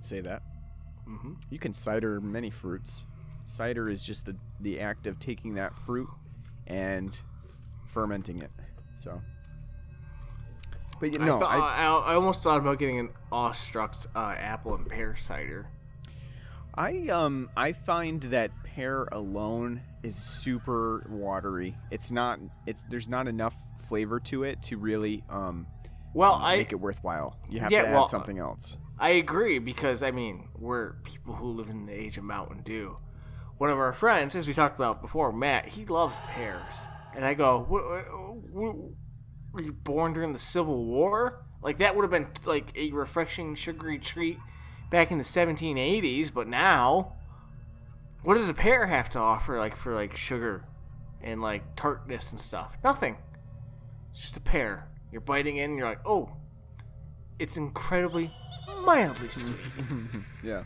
[0.00, 0.42] Say that.
[1.06, 1.36] Mhm.
[1.50, 3.04] You can cider many fruits.
[3.46, 6.08] Cider is just the the act of taking that fruit
[6.66, 7.20] and
[7.86, 8.50] fermenting it.
[8.96, 9.20] So.
[11.00, 14.34] But you I, know, thought, I, I, I almost thought about getting an awestruck's uh,
[14.38, 15.68] apple and pear cider
[16.76, 21.76] I um I find that pear alone is super watery.
[21.90, 23.54] It's not it's there's not enough
[23.86, 25.66] flavor to it to really um
[26.14, 27.36] Well, I make it worthwhile.
[27.48, 28.78] You have Yeah, to add well, something else.
[28.98, 32.96] I agree because I mean we're people who live in the age of Mountain Dew.
[33.58, 37.34] One of our friends, as we talked about before, Matt, he loves pears, and I
[37.34, 41.44] go, "Were you born during the Civil War?
[41.62, 44.38] Like that would have been like a refreshing, sugary treat
[44.90, 47.14] back in the 1780s, but now,
[48.22, 50.64] what does a pear have to offer, like for like sugar
[51.22, 52.76] and like tartness and stuff?
[52.82, 53.16] Nothing.
[54.10, 54.88] It's just a pear.
[55.10, 56.36] You're biting in, and you're like, oh,
[57.38, 58.32] it's incredibly
[58.82, 59.56] mildly sweet.
[60.42, 60.64] Yeah.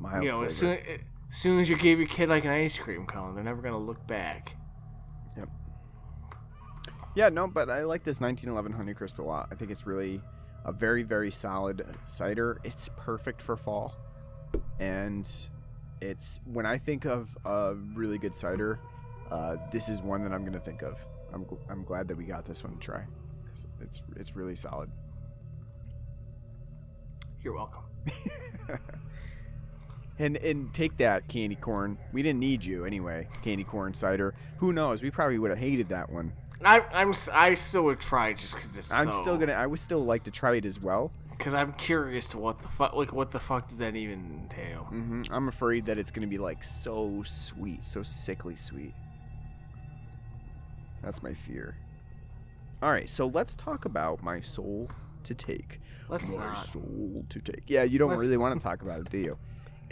[0.00, 2.78] Mild you know, as soon, as soon as you gave your kid like an ice
[2.78, 4.56] cream cone, they're never gonna look back.
[5.36, 5.48] Yep.
[7.14, 9.48] Yeah, no, but I like this 1911 Honeycrisp a lot.
[9.52, 10.20] I think it's really
[10.64, 12.58] a very, very solid cider.
[12.64, 13.94] It's perfect for fall,
[14.78, 15.30] and
[16.00, 18.80] it's when I think of a really good cider,
[19.30, 20.98] uh, this is one that I'm gonna think of.
[21.32, 23.04] I'm, gl- I'm glad that we got this one to try.
[23.46, 24.90] 'cause It's it's really solid.
[27.42, 27.84] You're welcome.
[30.20, 31.96] And and take that candy corn.
[32.12, 33.26] We didn't need you anyway.
[33.42, 34.34] Candy corn cider.
[34.58, 35.02] Who knows?
[35.02, 36.32] We probably would have hated that one.
[36.62, 38.92] I, I'm I still would try just because it's.
[38.92, 39.54] I'm still gonna.
[39.54, 41.10] I would still like to try it as well.
[41.30, 44.84] because I'm curious to what the fuck like what the fuck does that even entail?
[44.90, 48.92] hmm I'm afraid that it's gonna be like so sweet, so sickly sweet.
[51.02, 51.76] That's my fear.
[52.82, 54.90] All right, so let's talk about my soul
[55.24, 55.80] to take.
[56.10, 56.58] Let's my not.
[56.58, 57.64] soul to take.
[57.68, 59.38] Yeah, you don't Let's- really want to talk about it, do you?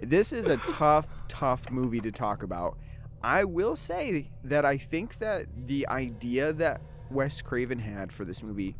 [0.03, 2.79] This is a tough, tough movie to talk about.
[3.23, 6.81] I will say that I think that the idea that
[7.11, 8.77] Wes Craven had for this movie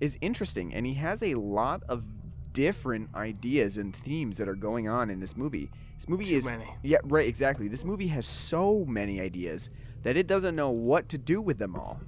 [0.00, 2.04] is interesting, and he has a lot of
[2.52, 5.70] different ideas and themes that are going on in this movie.
[5.96, 6.74] This movie Too is many.
[6.82, 7.68] yeah, right, exactly.
[7.68, 9.70] This movie has so many ideas
[10.02, 12.00] that it doesn't know what to do with them all.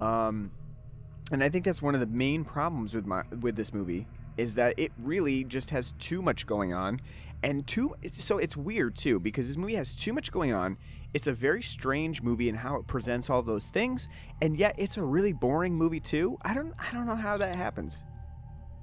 [0.00, 0.50] Um,
[1.30, 4.06] and I think that's one of the main problems with my with this movie
[4.36, 7.00] is that it really just has too much going on,
[7.42, 7.94] and too.
[8.12, 10.76] So it's weird too because this movie has too much going on.
[11.14, 14.08] It's a very strange movie in how it presents all those things,
[14.40, 16.38] and yet it's a really boring movie too.
[16.42, 18.02] I don't I don't know how that happens.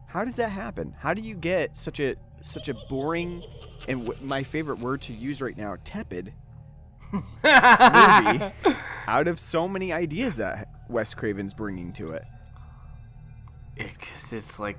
[0.07, 0.95] How does that happen?
[0.99, 3.43] How do you get such a such a boring
[3.87, 6.33] and w- my favorite word to use right now, tepid
[7.11, 7.25] movie
[9.07, 12.23] out of so many ideas that Wes Craven's bringing to it?
[13.75, 14.77] Because it's like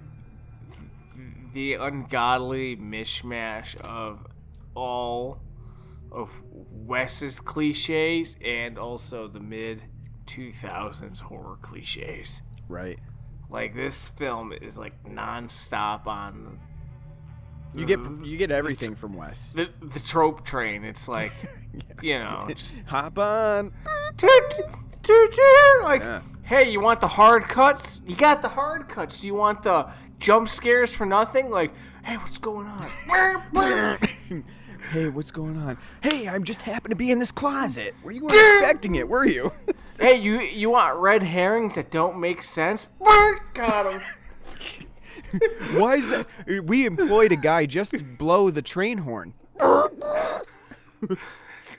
[1.53, 4.27] the ungodly mishmash of
[4.75, 5.41] all
[6.13, 9.85] of Wes's cliches and also the mid
[10.27, 12.43] 2000s horror cliches.
[12.69, 12.99] Right.
[13.49, 16.59] Like this film is like nonstop on
[17.75, 19.53] You get you get everything from Wes.
[19.53, 20.85] the the trope train.
[20.85, 21.33] It's like
[22.03, 23.73] you know, just Hop on.
[25.83, 26.21] like Yeah.
[26.43, 28.01] hey, you want the hard cuts?
[28.07, 29.21] You got the hard cuts.
[29.21, 29.89] Do you want the
[30.21, 31.51] jump scares for nothing?
[31.51, 31.73] Like,
[32.05, 34.45] hey, what's going on?
[34.93, 35.79] Hey, what's going on?
[36.03, 37.95] Hey, I'm just happened to be in this closet.
[38.03, 39.53] Were you expecting it, were you?
[40.01, 42.89] hey, you you want red herrings that don't make sense?
[43.55, 44.01] Got him.
[45.79, 46.27] Why is that?
[46.65, 49.35] We employed a guy just to blow the train horn.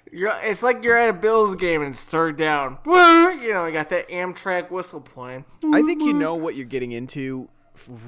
[0.09, 2.77] You're, it's like you're at a Bills game and it's third down.
[2.85, 5.43] You know, you got that Amtrak whistle playing.
[5.73, 7.49] I think you know what you're getting into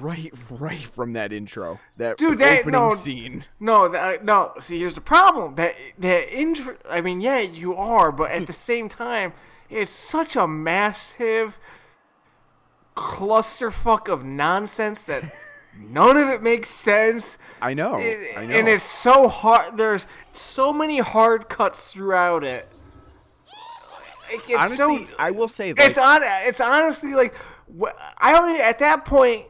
[0.00, 1.80] right right from that intro.
[1.96, 2.90] That Dude, that- opening no.
[2.90, 3.44] scene.
[3.58, 4.52] No, that, uh, no.
[4.60, 5.54] See, here's the problem.
[5.56, 6.76] That that intro.
[6.88, 8.44] I mean, yeah, you are, but at hmm.
[8.44, 9.32] the same time,
[9.68, 11.58] it's such a massive
[12.94, 15.24] clusterfuck of nonsense that
[15.76, 17.38] none of it makes sense.
[17.60, 17.98] I know.
[17.98, 18.54] It- I know.
[18.54, 19.76] And it's so hard.
[19.76, 22.68] There's so many hard cuts throughout it.
[24.30, 26.22] Like, honestly, so, I will say it's on.
[26.22, 27.34] It's honestly like
[28.18, 28.58] I don't.
[28.58, 29.46] At that point,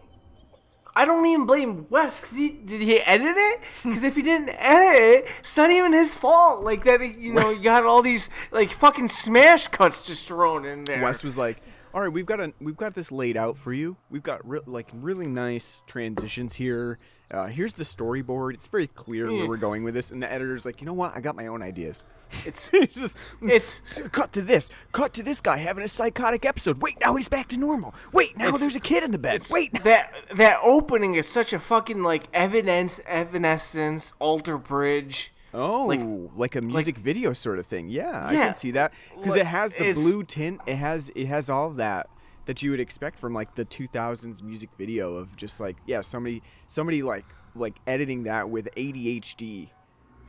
[0.97, 3.61] I don't even blame Wes because he did he edit it?
[3.83, 6.63] Because if he didn't edit it, it's not even his fault.
[6.63, 10.85] Like that, you know, you got all these like fucking smash cuts just thrown in
[10.85, 11.03] there.
[11.03, 11.61] Wes was like,
[11.93, 13.97] "All right, we've got a we've got this laid out for you.
[14.09, 16.99] We've got re- like really nice transitions here.
[17.31, 18.55] Uh, here's the storyboard.
[18.55, 19.49] It's very clear where hmm.
[19.49, 21.17] we're going with this." And the editor's like, "You know what?
[21.17, 22.05] I got my own ideas."
[22.47, 22.83] It's hmm.
[22.83, 24.69] it's just hmm, it's cut to this.
[24.93, 26.83] Cut to this guy having a psychotic episode.
[26.83, 27.95] Wait, now he's back to normal.
[28.13, 29.47] Wait, now there's a kid in the bed.
[29.51, 35.33] Wait, now- that that opening is such a fucking like evidence, evanescence, alter bridge.
[35.57, 37.89] Oh, like, a music video sort of thing.
[37.89, 40.61] Yeah, I can see that because like, it has the blue tint.
[40.67, 42.09] It has it has all of that
[42.47, 46.43] that you would expect from like the 2000s music video of just like yeah somebody
[46.67, 49.69] somebody like like editing that with ADHD.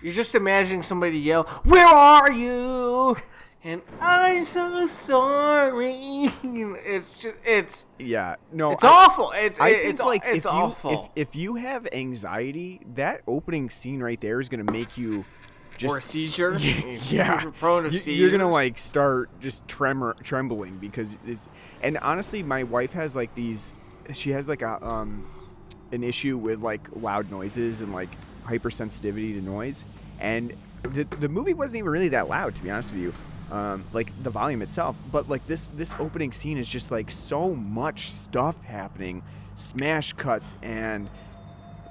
[0.02, 3.18] You're just imagining somebody yell, "Where are you?"
[3.64, 6.30] and I'm so sorry.
[6.44, 9.32] It's just it's Yeah, no, it's I- awful.
[9.36, 11.12] It's I it- think it's like it's if you awful.
[11.16, 15.26] if, if you have anxiety, that opening scene right there is gonna make you
[15.78, 16.58] just or a seizure.
[17.10, 21.48] Yeah, you're prone to You- you're gonna like start just tremor trembling because it's
[21.82, 23.74] and honestly, my wife has like these.
[24.14, 25.28] She has like a um
[25.92, 28.10] an issue with like loud noises and like
[28.46, 29.86] hypersensitivity to noise,
[30.20, 33.14] and the the movie wasn't even really that loud to be honest with you.
[33.52, 37.54] Um, like the volume itself, but like this this opening scene is just like so
[37.54, 39.22] much stuff happening,
[39.56, 41.10] smash cuts and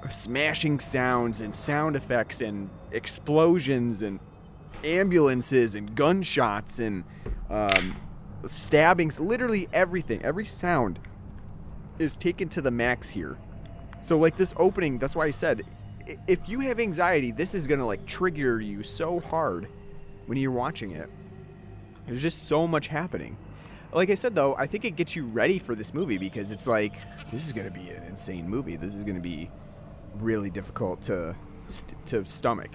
[0.09, 4.19] smashing sounds and sound effects and explosions and
[4.83, 7.03] ambulances and gunshots and
[7.49, 7.95] um,
[8.45, 9.19] stabbings.
[9.19, 10.99] Literally everything, every sound
[11.99, 13.37] is taken to the max here.
[14.01, 15.63] So like this opening, that's why I said,
[16.27, 19.67] if you have anxiety, this is gonna like trigger you so hard
[20.27, 21.09] when you're watching it.
[22.05, 23.37] There's just so much happening.
[23.91, 26.67] Like I said though, I think it gets you ready for this movie because it's
[26.67, 26.93] like
[27.31, 28.75] this is gonna be an insane movie.
[28.75, 29.49] This is gonna be
[30.15, 31.35] really difficult to
[32.05, 32.71] to stomach.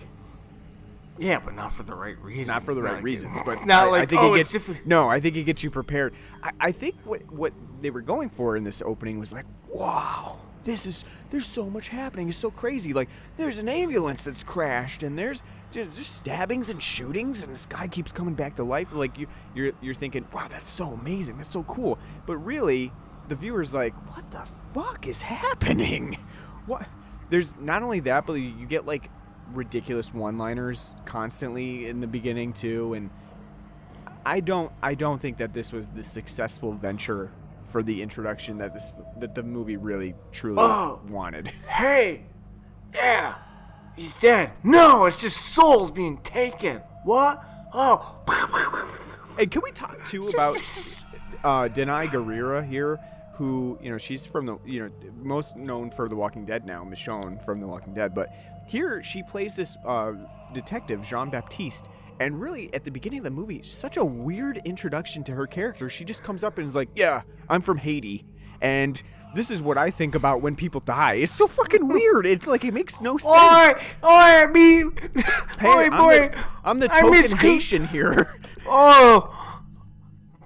[1.18, 2.48] Yeah, but not for the right reasons.
[2.48, 5.08] Not for the right like- reasons, but not I, I think oh, it gets no.
[5.08, 6.14] I think it gets you prepared.
[6.42, 10.38] I, I think what what they were going for in this opening was like, wow,
[10.64, 12.28] this is there's so much happening.
[12.28, 12.92] It's so crazy.
[12.92, 15.42] Like there's an ambulance that's crashed, and there's
[15.72, 18.92] there's stabbings and shootings, and this guy keeps coming back to life.
[18.92, 21.36] Like you you're you're thinking, wow, that's so amazing.
[21.36, 21.98] That's so cool.
[22.26, 22.92] But really,
[23.28, 26.18] the viewer's like, what the fuck is happening?
[26.66, 26.86] What?
[27.30, 29.10] There's not only that, but you get like
[29.54, 33.10] ridiculous one-liners constantly in the beginning too, and
[34.24, 37.30] I don't I don't think that this was the successful venture
[37.64, 41.00] for the introduction that this that the movie really truly Oh.
[41.08, 41.52] wanted.
[41.68, 42.22] Hey,
[42.94, 43.36] yeah,
[43.96, 44.52] he's dead.
[44.64, 46.82] No, it's just souls being taken.
[47.04, 47.42] What?
[47.72, 48.18] Oh,
[49.38, 50.56] And can we talk too about
[51.44, 52.98] uh, Danai Gurira here,
[53.34, 54.90] who you know she's from the you know
[55.22, 58.28] most known for The Walking Dead now, Michonne from The Walking Dead, but
[58.70, 60.12] here she plays this uh,
[60.54, 61.88] detective Jean Baptiste.
[62.20, 65.88] And really, at the beginning of the movie, such a weird introduction to her character.
[65.88, 68.26] She just comes up and is like, "Yeah, I'm from Haiti,
[68.60, 69.02] and
[69.34, 72.26] this is what I think about when people die." It's so fucking weird.
[72.26, 73.32] It's like it makes no sense.
[73.34, 73.72] Oi,
[74.06, 74.84] oi, me,
[75.58, 76.28] Hey, oi, I'm boy.
[76.28, 78.36] the, I'm the token Haitian here.
[78.66, 79.49] Oh,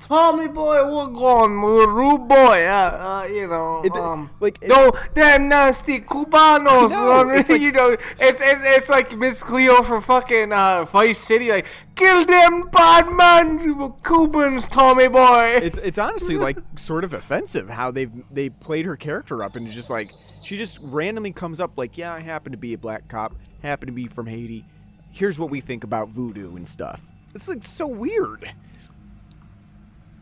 [0.08, 2.66] Tommy boy, we're going, rude boy.
[2.66, 6.90] Uh, uh, you know, It- um, like, it- no, them nasty Cubanos.
[6.90, 11.18] know, it's like- you know, it's, it's it's like Miss Cleo from fucking uh, Vice
[11.18, 13.58] City, like kill them bad man
[14.04, 15.58] Cubans, Tommy boy.
[15.62, 19.68] it's it's honestly like sort of offensive how they they played her character up and
[19.70, 20.12] just like
[20.42, 23.86] she just randomly comes up like yeah I happen to be a black cop happen
[23.86, 24.64] to be from Haiti
[25.12, 27.00] here's what we think about voodoo and stuff
[27.34, 28.52] it's like so weird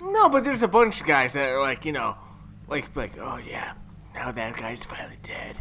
[0.02, 2.16] No, but there's a bunch of guys that are like, you know,
[2.68, 3.74] like, like, oh yeah,
[4.14, 5.58] now that guy's finally dead.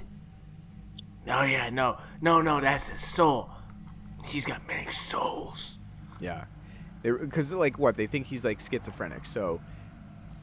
[1.26, 3.50] No, yeah, no, no, no, that's his soul.
[4.26, 5.80] He's got many souls.
[6.20, 6.46] yeah
[7.02, 9.60] because like what they think he's like schizophrenic so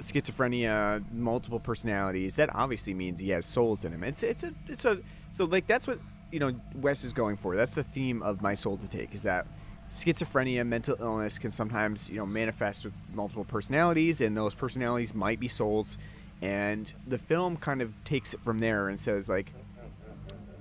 [0.00, 4.84] schizophrenia multiple personalities that obviously means he has souls in him it's it's a it's
[4.84, 4.98] a
[5.30, 6.00] so like that's what
[6.32, 9.22] you know wes is going for that's the theme of my soul to take is
[9.22, 9.46] that
[9.90, 15.40] schizophrenia mental illness can sometimes you know manifest with multiple personalities and those personalities might
[15.40, 15.96] be souls
[16.42, 19.52] and the film kind of takes it from there and says like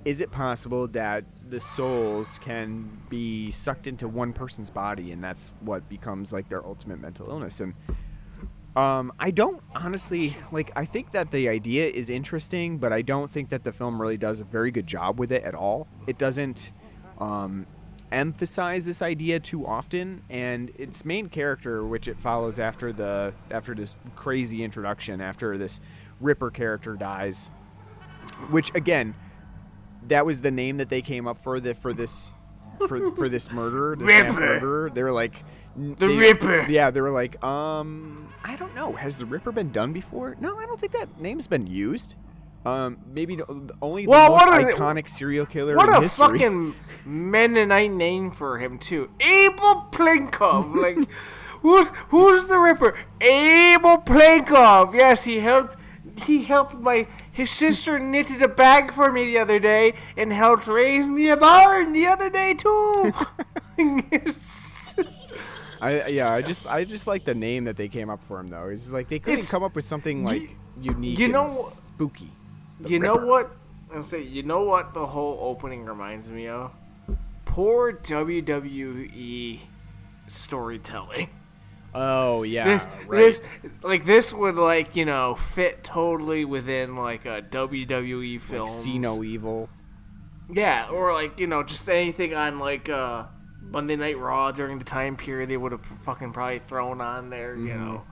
[0.06, 5.52] is it possible that the souls can be sucked into one person's body and that's
[5.60, 7.74] what becomes like their ultimate mental illness and
[8.78, 10.72] um, I don't honestly like.
[10.76, 14.18] I think that the idea is interesting, but I don't think that the film really
[14.18, 15.88] does a very good job with it at all.
[16.06, 16.72] It doesn't
[17.18, 17.66] um,
[18.12, 23.74] emphasize this idea too often, and its main character, which it follows after the after
[23.76, 25.80] this crazy introduction, after this
[26.20, 27.50] Ripper character dies,
[28.50, 29.13] which again,
[30.08, 32.32] that was the name that they came up for the for this
[32.88, 34.39] for for this murderer, this Ripper.
[34.39, 34.89] murderer.
[34.93, 35.43] They were like
[35.76, 36.65] The they- Ripper.
[36.70, 38.93] Yeah, they were like, um, I don't know.
[38.93, 40.36] Has the Ripper been done before?
[40.39, 42.15] No, I don't think that name's been used.
[42.65, 43.46] Um, maybe the,
[43.82, 48.32] only the Well, most what the- iconic serial killer What in a fucking Mennonite name
[48.32, 50.76] for him too, Abel Plenkov.
[50.82, 51.08] Like,
[51.62, 52.98] who's who's the Ripper?
[53.22, 54.93] Abel Plenkov.
[54.93, 55.76] Yes, he helped.
[56.26, 60.68] He helped my his sister knitted a bag for me the other day and helped
[60.68, 63.14] raise me a barn the other day too.
[65.80, 68.49] I yeah, I just I just like the name that they came up for him
[68.49, 68.68] though.
[68.70, 71.20] It's like they couldn't It's- come up with something like unique.
[71.20, 72.32] you and know- spooky.
[72.86, 73.25] You know Ripper.
[73.25, 73.51] what?
[73.93, 74.21] I'll say.
[74.21, 76.71] You know what the whole opening reminds me of?
[77.45, 79.59] Poor WWE
[80.28, 81.30] storytelling.
[81.95, 83.19] Oh yeah, this, right.
[83.21, 83.41] this,
[83.82, 88.67] like this would like you know fit totally within like a WWE film.
[88.67, 89.69] like, see no evil.
[90.53, 93.25] Yeah, or like you know just anything on like uh
[93.61, 97.55] Monday Night Raw during the time period they would have fucking probably thrown on there,
[97.55, 97.86] you Mm-hmm.
[97.86, 98.03] know,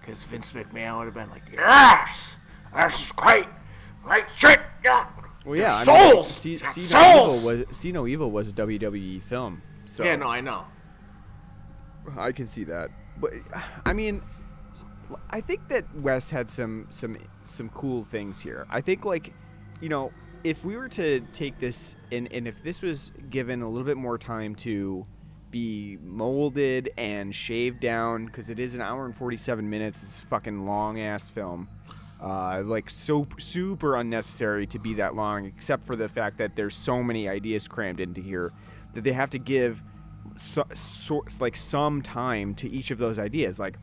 [0.00, 2.36] because Vince McMahon would have been like, yes,
[2.76, 3.46] this is great,
[4.08, 5.06] great shit, yeah.
[5.44, 7.44] Well, yeah, I souls, mean, see, see souls.
[7.44, 9.62] no evil was see no evil was a WWE film.
[9.86, 10.64] So Yeah, no, I know.
[12.16, 12.90] I can see that.
[13.18, 13.32] But
[13.84, 14.22] I mean,
[15.30, 18.66] I think that Wes had some some some cool things here.
[18.68, 19.32] I think like,
[19.80, 20.12] you know,
[20.44, 23.96] if we were to take this and and if this was given a little bit
[23.96, 25.04] more time to
[25.50, 30.26] be molded and shaved down because it is an hour and 47 minutes it's a
[30.26, 31.66] fucking long ass film
[32.20, 36.74] uh, like so super unnecessary to be that long except for the fact that there's
[36.74, 38.52] so many ideas crammed into here
[38.94, 39.82] that they have to give
[40.36, 43.58] so, so, like some time to each of those ideas.
[43.58, 43.76] Like,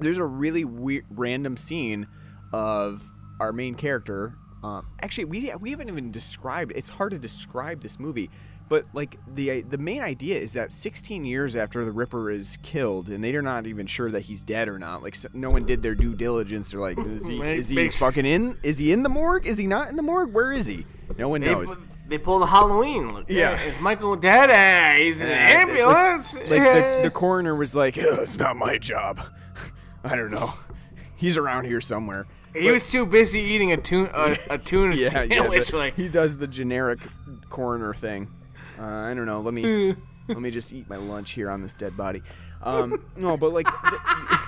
[0.00, 2.06] there's a really weird, random scene
[2.52, 3.02] of
[3.40, 4.34] our main character.
[4.62, 6.72] Um, actually, we we haven't even described.
[6.74, 8.30] It's hard to describe this movie,
[8.68, 13.08] but like the the main idea is that 16 years after the Ripper is killed,
[13.08, 15.02] and they're not even sure that he's dead or not.
[15.02, 16.70] Like, so, no one did their due diligence.
[16.70, 18.58] They're like, is he is he fucking in?
[18.62, 19.46] Is he in the morgue?
[19.46, 20.32] Is he not in the morgue?
[20.32, 20.86] Where is he?
[21.16, 21.76] No one They, knows.
[22.06, 23.26] they pull the Halloween look.
[23.28, 23.60] Yeah.
[23.62, 24.96] is Michael dead?
[24.98, 26.34] He's in the Yeah, ambulance.
[26.34, 29.20] like the, the coroner was like, "Ugh, "It's not my job.
[30.04, 30.52] I don't know.
[31.16, 35.08] He's around here somewhere." he was too busy eating a tuna a, a tuna Yeah,
[35.08, 35.68] sandwich.
[35.68, 36.98] the- like he does the generic
[37.50, 38.28] coroner thing.
[38.78, 39.40] Uh, I don't know.
[39.40, 39.94] Let me
[40.28, 42.22] let me just eat my lunch here on this dead body.
[42.62, 44.38] Um, no, but like the,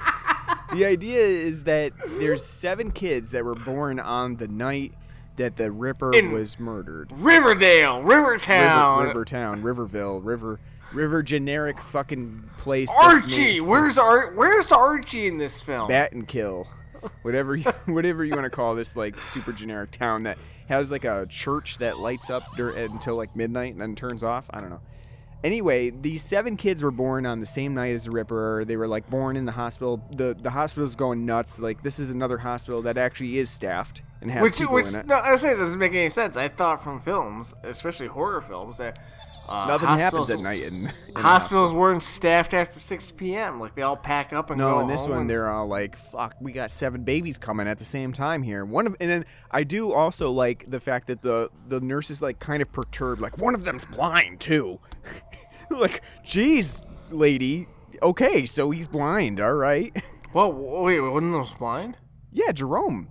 [0.74, 4.94] the idea is that there's seven kids that were born on the night
[5.36, 7.10] that the Ripper In- was murdered.
[7.14, 10.60] Riverdale, Rivertown, River, Rivertown, Riverville, River,
[10.92, 12.90] River, generic fucking place.
[12.98, 13.60] Archie.
[13.60, 15.88] Where's Ar- Where's Archie in this film?
[15.88, 16.68] bat and kill
[17.22, 20.36] whatever you, whatever you want to call this like super generic town that
[20.70, 24.46] has like a church that lights up dur- until like midnight and then turns off.
[24.50, 24.80] I don't know.
[25.42, 28.64] Anyway these seven kids were born on the same night as the ripper.
[28.64, 30.02] They were like born in the hospital.
[30.10, 31.58] The the hospital's going nuts.
[31.58, 34.96] Like this is another hospital that actually is staffed and has which, people which in
[34.96, 35.06] it.
[35.06, 36.36] no, I say doesn't make any sense.
[36.36, 38.98] I thought from films, especially horror films, that
[39.50, 43.60] uh, nothing happens at night in, in Hospitals weren't staffed after 6 p.m.
[43.60, 45.96] Like they all pack up and No, go No, in this one they're all like,
[45.96, 49.24] "Fuck, we got seven babies coming at the same time here." One of, and then
[49.50, 53.20] I do also like the fact that the the nurse is like kind of perturbed,
[53.20, 54.78] like one of them's blind too.
[55.70, 57.66] like, geez, lady,
[58.02, 59.94] okay, so he's blind, all right.
[60.32, 61.96] Well, wait, wasn't those blind?
[62.32, 63.08] yeah, Jerome.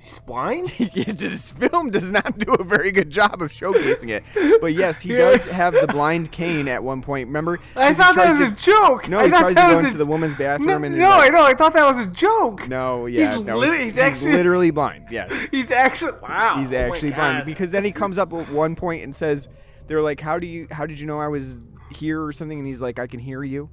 [0.02, 0.70] He's blind.
[0.70, 4.22] this film does not do a very good job of showcasing it,
[4.60, 7.26] but yes, he does have the blind cane at one point.
[7.28, 7.58] Remember?
[7.76, 9.08] I thought that was to- a joke.
[9.08, 11.24] No, I he tries to go into a- the woman's bathroom No, and no, he's
[11.24, 11.44] I know.
[11.44, 12.66] I thought that was a joke.
[12.68, 15.06] No, yeah, He's no, lit- he's actually- literally blind.
[15.10, 15.30] Yes.
[15.50, 16.56] He's actually wow.
[16.58, 19.48] he's oh actually blind because then he comes up at one point and says
[19.86, 22.66] they're like how do you how did you know i was here or something and
[22.66, 23.68] he's like i can hear you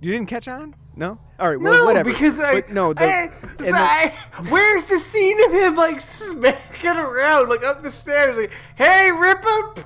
[0.00, 1.18] you didn't catch on no?
[1.38, 2.10] All right well no, whatever.
[2.10, 4.14] because I but no the, I, the- I-
[4.50, 9.84] where's the scene of him like smacking around like up the stairs like hey Ripper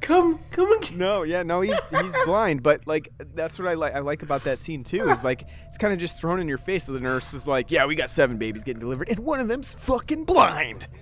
[0.00, 3.94] come come and no yeah no he's he's blind but like that's what i like
[3.94, 6.58] i like about that scene too is like it's kind of just thrown in your
[6.58, 9.40] face so the nurse is like yeah we got seven babies getting delivered and one
[9.40, 10.88] of them's fucking blind.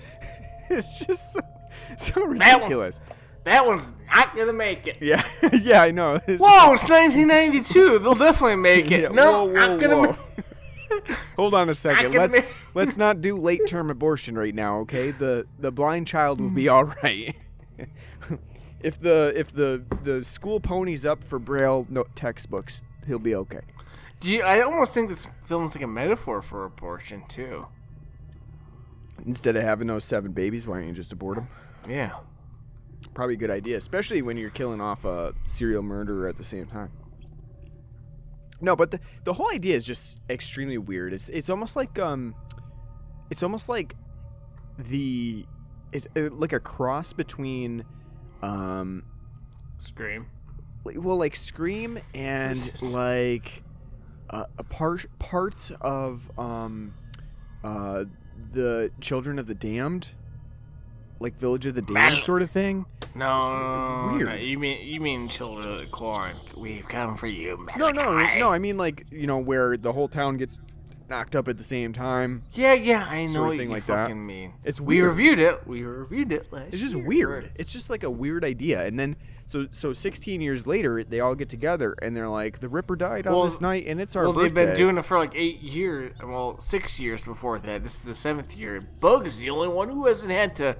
[0.72, 1.40] It's just so,
[1.98, 3.00] so ridiculous
[3.44, 4.96] that one's not gonna make it.
[5.00, 5.26] yeah
[5.62, 7.98] yeah i know It's- Whoa, it's 1992.
[8.00, 9.02] They'll definitely make it.
[9.02, 9.96] Yeah, no, whoa, not gonna.
[9.96, 10.06] whoa.
[10.06, 12.12] ma- Hold on a second.
[12.14, 15.10] Let's make- let's not do late term abortion right now, okay?
[15.10, 16.72] The the blind child will be mm.
[16.72, 17.36] all right.
[18.82, 23.60] if the if the the school ponies up for braille no, textbooks, he'll be okay.
[24.20, 27.66] Do you, I almost think this film's like a metaphor for abortion too.
[29.24, 31.48] Instead of having those seven babies, why don't you just abort them?
[31.88, 32.12] Yeah.
[33.20, 36.64] Probably a good idea, especially when you're killing off a serial murderer at the same
[36.64, 36.90] time.
[38.62, 41.12] No, but the the whole idea is just extremely weird.
[41.12, 42.34] It's it's almost like um,
[43.28, 43.94] it's almost like
[44.78, 45.44] the
[45.92, 47.84] it's uh, like a cross between
[48.40, 49.04] um,
[49.76, 50.24] Scream.
[50.82, 53.62] well, like Scream and like
[54.30, 56.94] uh, a part parts of um,
[57.62, 58.04] uh,
[58.52, 60.14] the Children of the Damned,
[61.20, 62.86] like Village of the Damned sort of thing.
[63.14, 64.28] No, weird.
[64.28, 66.34] no, you mean you mean children of the corn?
[66.56, 67.78] We've come for you, man.
[67.78, 68.50] No, no, no.
[68.50, 70.60] I mean like you know where the whole town gets
[71.08, 72.42] knocked up at the same time.
[72.52, 74.04] Yeah, yeah, I know what you like that.
[74.04, 74.52] fucking mean.
[74.64, 75.66] It's we reviewed it.
[75.66, 77.04] We reviewed it last It's just year.
[77.04, 77.50] weird.
[77.56, 78.84] It's just like a weird idea.
[78.86, 79.16] And then
[79.46, 83.26] so so 16 years later, they all get together and they're like, the Ripper died
[83.26, 84.54] on this night, and it's our Well, birthday.
[84.54, 86.14] they've been doing it for like eight years.
[86.24, 87.82] Well, six years before that.
[87.82, 88.80] This is the seventh year.
[88.80, 90.76] Bug's the only one who hasn't had to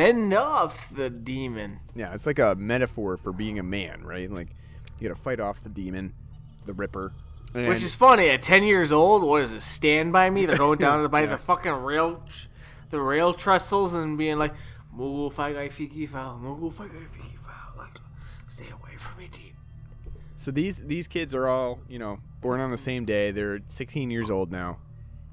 [0.00, 1.80] fend off the demon.
[1.94, 4.30] Yeah, it's like a metaphor for being a man, right?
[4.30, 4.48] Like
[4.98, 6.14] you got to fight off the demon,
[6.66, 7.12] the Ripper.
[7.54, 8.28] And Which is funny.
[8.30, 9.62] At ten years old, what is it?
[9.62, 10.46] Stand by me.
[10.46, 12.22] They're going down by the fucking rail,
[12.90, 14.54] the rail trestles, and being like,
[14.96, 17.98] "Mugu fagai fiki foul, mugu fagai fiki foul." Like,
[18.46, 19.54] stay away from me, deep.
[20.36, 23.32] So these these kids are all you know born on the same day.
[23.32, 24.78] They're 16 years old now,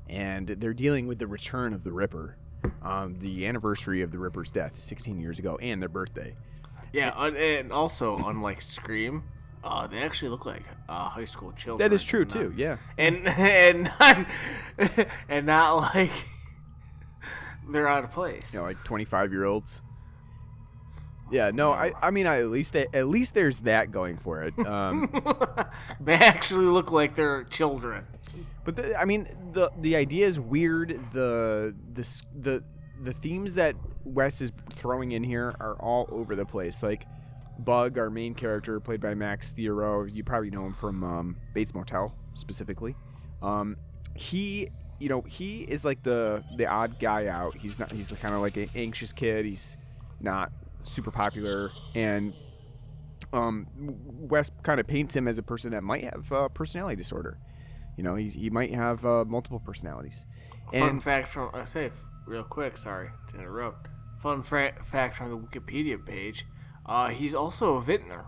[0.10, 2.36] and they're dealing with the return of the Ripper,
[2.82, 6.36] um, the anniversary of the Ripper's death 16 years ago, and their birthday.
[6.94, 9.24] Yeah, and also unlike Scream,
[9.64, 11.88] uh, they actually look like uh, high school children.
[11.90, 12.54] That is true and not- too.
[12.56, 12.78] Yeah.
[12.98, 14.28] and and not,
[15.30, 16.12] and not like
[17.70, 18.54] they're out of place.
[18.54, 19.82] you know, like 25 year olds.
[21.30, 24.44] Yeah, no, I, I mean, I, at least they, at least there's that going for
[24.44, 24.58] it.
[24.66, 25.10] Um,
[26.00, 28.06] They actually look like they're children.
[28.68, 31.00] But the, I mean, the the idea is weird.
[31.14, 32.64] The the the
[33.02, 36.84] the themes that Wes is throwing in here are all over the place.
[36.84, 37.06] Like
[37.60, 40.14] Bug, our main character, played by Max Thieriot.
[40.14, 42.94] You probably know him from um, Bates Motel specifically.
[43.42, 43.78] Um,
[44.16, 44.68] he,
[45.00, 47.56] you know, he is like the the odd guy out.
[47.56, 47.94] He's not.
[47.94, 49.46] He's kind of like an anxious kid.
[49.46, 49.78] He's
[50.20, 50.52] not
[50.84, 52.34] super popular, and
[53.32, 57.38] um, Wes kind of paints him as a person that might have uh, personality disorder.
[57.98, 60.26] You know, he, he might have uh, multiple personalities.
[60.72, 61.92] Fun And fact from I say
[62.26, 62.78] real quick.
[62.78, 63.90] Sorry to interrupt.
[64.22, 66.46] Fun fra- fact from the Wikipedia page.
[66.86, 68.26] Uh, he's also a vintner.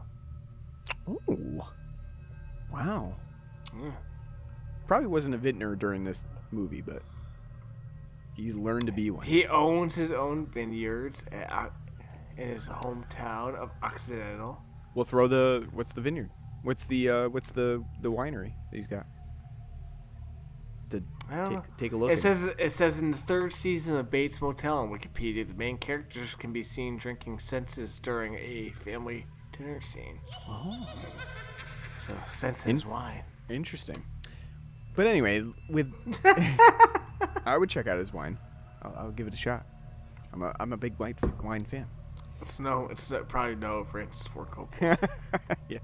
[1.08, 1.62] ooh,
[2.72, 3.16] wow,
[3.76, 3.92] Yeah.
[4.88, 7.02] probably wasn't a vintner during this movie, but
[8.36, 9.26] he's learned to be one.
[9.26, 11.70] He owns his own vineyards at, uh,
[12.38, 14.62] in his hometown of Occidental.
[14.96, 16.32] We'll throw the what's the vineyard?
[16.64, 19.06] What's the uh, what's the the winery that he's got?
[20.90, 21.04] To
[21.46, 22.12] take take a look.
[22.12, 25.78] It says it says in the third season of Bates Motel on Wikipedia, the main
[25.78, 30.20] characters can be seen drinking senses during a family dinner scene.
[30.48, 30.88] Oh.
[32.00, 33.24] So senses wine.
[33.50, 34.04] Interesting.
[34.96, 35.94] But anyway, with
[37.46, 38.38] I would check out his wine.
[38.82, 39.66] I'll, I'll give it a shot.
[40.34, 41.88] I'm a I'm a big white wine fan.
[42.42, 45.10] It's no, it's no, probably no Francis Ford Coppola.
[45.70, 45.80] yeah.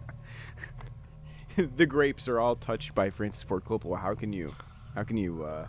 [1.76, 3.99] the grapes are all touched by Francis Ford Coppola.
[3.99, 4.53] How can you,
[4.96, 5.68] how can you uh,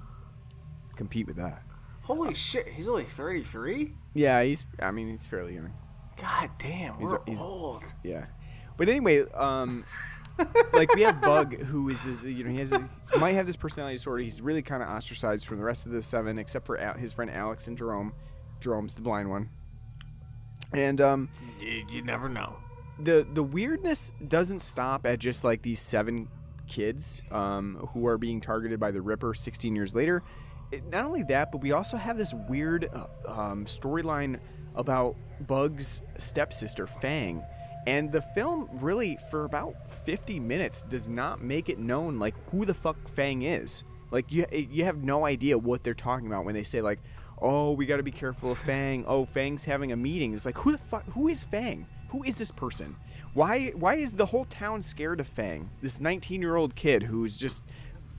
[0.96, 1.62] compete with that?
[2.02, 3.94] Holy shit, he's only thirty three.
[4.14, 4.64] Yeah, he's.
[4.80, 5.72] I mean, he's fairly young.
[6.20, 7.82] God damn, He's- we're he's- old.
[8.02, 8.26] Yeah.
[8.78, 9.84] But anyway, um,
[10.74, 13.56] like we have Bug, who is this, you know, he has a, might have this
[13.56, 14.22] personality disorder.
[14.22, 17.12] He's really kind of ostracized from the rest of the seven, except for Al- his
[17.12, 18.12] friend Alex and Jerome.
[18.60, 19.48] Jerome's the blind one.
[20.72, 21.28] And um,
[21.60, 22.56] You, you never know.
[22.98, 26.28] the the weirdness doesn't stop at just like these seven
[26.66, 30.22] kids um, who are being targeted by the Ripper 16 years later.
[30.72, 34.40] It, not only that, but we also have this weird uh, um, storyline
[34.74, 37.42] about Bug's stepsister Fang,
[37.86, 42.64] and the film really for about 50 minutes does not make it known like who
[42.64, 43.84] the fuck Fang is.
[44.10, 47.00] Like you you have no idea what they're talking about when they say like,
[47.40, 49.04] "Oh, we got to be careful of Fang.
[49.06, 51.86] Oh, Fang's having a meeting." It's like, "Who the fuck who is Fang?
[52.10, 52.96] Who is this person?
[53.34, 55.70] Why why is the whole town scared of Fang?
[55.82, 57.62] This 19-year-old kid who's just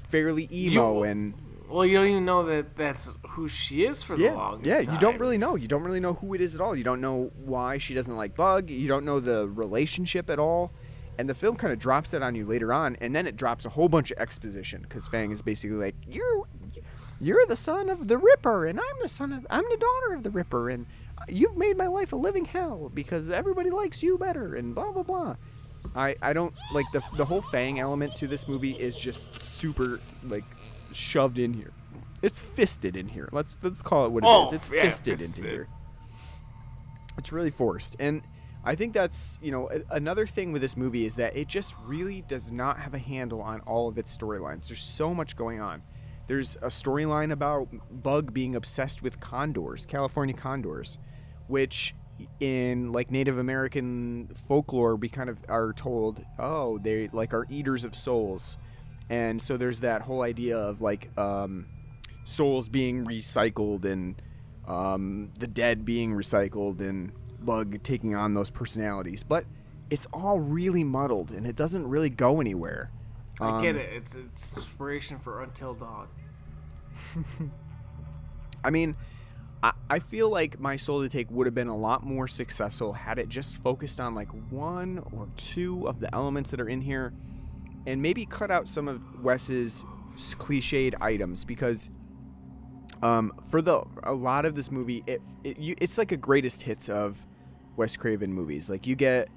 [0.09, 1.33] fairly emo You- and
[1.69, 4.91] Well, you don't even know that that's who she is for the yeah, longest yeah,
[4.93, 5.55] you don't really know.
[5.55, 6.75] You don't really know who it is at all.
[6.75, 8.69] You don't know why she doesn't like Bug.
[8.69, 10.71] You don't know the relationship at all.
[11.19, 13.65] And the film kind of drops that on you later on, and then it drops
[13.65, 16.43] a whole bunch of exposition because Fang is basically like, "You're,
[17.19, 20.21] you're the son of the Ripper, and I'm the son of, I'm the daughter of
[20.21, 20.85] the Ripper, and
[21.28, 25.03] you've made my life a living hell because everybody likes you better, and blah blah
[25.03, 25.36] blah."
[25.95, 29.99] I, I don't like the the whole Fang element to this movie is just super
[30.24, 30.43] like
[30.91, 31.72] shoved in here.
[32.22, 33.30] It's fisted in here.
[33.32, 34.34] Let's let's call it what it is.
[34.34, 35.38] Oh, It's yeah, fisted, fisted.
[35.43, 35.68] into here.
[37.18, 38.22] It's really forced, and
[38.63, 42.22] I think that's you know another thing with this movie is that it just really
[42.22, 44.68] does not have a handle on all of its storylines.
[44.68, 45.82] There's so much going on.
[46.28, 50.97] There's a storyline about Bug being obsessed with condors, California condors,
[51.48, 51.95] which
[52.39, 57.84] in like Native American folklore we kind of are told, oh, they like are eaters
[57.84, 58.58] of souls.
[59.10, 61.68] And so there's that whole idea of like um,
[62.26, 64.22] souls being recycled and
[64.68, 69.24] um, the dead being recycled and Bug taking on those personalities.
[69.24, 69.45] But
[69.89, 72.91] it's all really muddled and it doesn't really go anywhere.
[73.39, 73.89] I get Um, it.
[73.93, 76.08] It's it's inspiration for Until Dawn.
[78.64, 78.95] I mean,
[79.64, 83.18] I, feel like My Soul to Take would have been a lot more successful had
[83.18, 87.14] it just focused on like one or two of the elements that are in here
[87.86, 89.84] and maybe cut out some of Wes's
[90.18, 91.89] cliched items because
[93.01, 96.64] um, for the a lot of this movie, it, it you, it's like a greatest
[96.64, 97.26] hits of
[97.76, 98.70] Wes Craven movies.
[98.70, 99.30] Like you get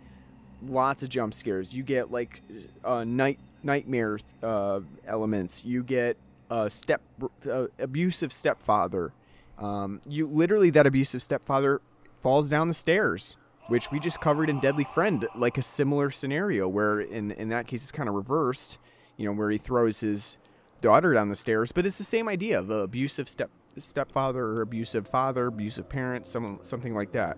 [0.63, 1.73] lots of jump scares.
[1.73, 2.43] You get like
[2.85, 5.65] uh, night nightmare uh, elements.
[5.65, 6.17] You get
[6.51, 7.03] a step
[7.49, 9.13] uh, abusive stepfather.
[9.61, 11.81] Um, you literally that abusive stepfather
[12.23, 13.37] falls down the stairs,
[13.69, 17.67] which we just covered in Deadly Friend, like a similar scenario where in in that
[17.67, 18.79] case it's kind of reversed.
[19.17, 20.39] You know where he throws his
[20.81, 25.07] daughter down the stairs, but it's the same idea: the abusive step stepfather or abusive
[25.07, 27.37] father, abusive parent, some something like that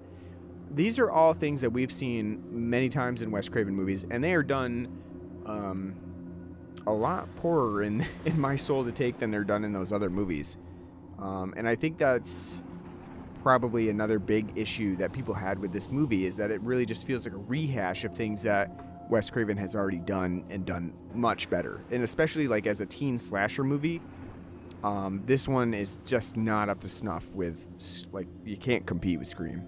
[0.74, 4.34] these are all things that we've seen many times in Wes Craven movies, and they
[4.34, 4.88] are done
[5.46, 5.94] um,
[6.86, 10.10] a lot poorer in in My Soul to Take than they're done in those other
[10.10, 10.56] movies.
[11.22, 12.62] Um, and I think that's
[13.42, 17.04] probably another big issue that people had with this movie is that it really just
[17.04, 18.70] feels like a rehash of things that
[19.08, 21.80] Wes Craven has already done and done much better.
[21.90, 24.00] And especially like as a teen slasher movie,
[24.82, 27.66] um, this one is just not up to snuff with
[28.12, 29.62] like you can't compete with Scream.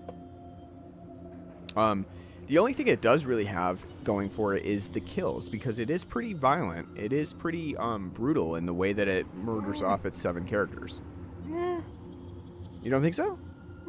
[1.77, 2.05] Um,
[2.47, 5.89] the only thing it does really have going for it is the kills because it
[5.89, 6.89] is pretty violent.
[6.97, 11.01] It is pretty um, brutal in the way that it murders off its seven characters.
[11.47, 13.39] You don't think so?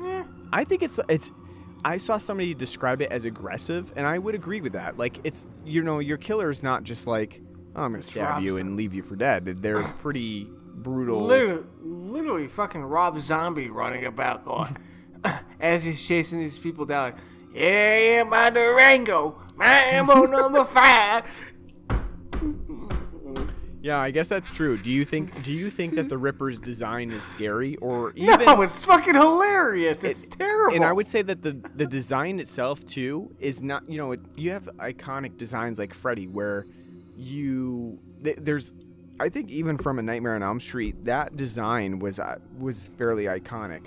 [0.02, 0.24] Yeah.
[0.52, 1.32] I think it's it's.
[1.84, 4.98] I saw somebody describe it as aggressive, and I would agree with that.
[4.98, 7.42] Like it's you know your killer is not just like
[7.76, 9.62] oh, I'm gonna stab you and leave you for dead.
[9.62, 11.22] They're oh, pretty brutal.
[11.22, 14.78] Literally, literally fucking Rob Zombie running about going
[15.60, 17.12] as he's chasing these people down.
[17.12, 17.22] Like,
[17.54, 21.26] yeah, yeah, my Durango, my ammo number five.
[23.86, 24.78] Yeah, I guess that's true.
[24.78, 28.64] Do you think do you think that the Ripper's design is scary or even No,
[28.64, 30.04] it's fucking hilarious.
[30.04, 30.76] It's terrible.
[30.76, 33.88] And I would say that the the design itself too is not.
[33.88, 36.66] You know, it, you have iconic designs like Freddy, where
[37.16, 38.74] you th- there's.
[39.20, 43.26] I think even from a Nightmare on Elm Street, that design was uh, was fairly
[43.26, 43.84] iconic.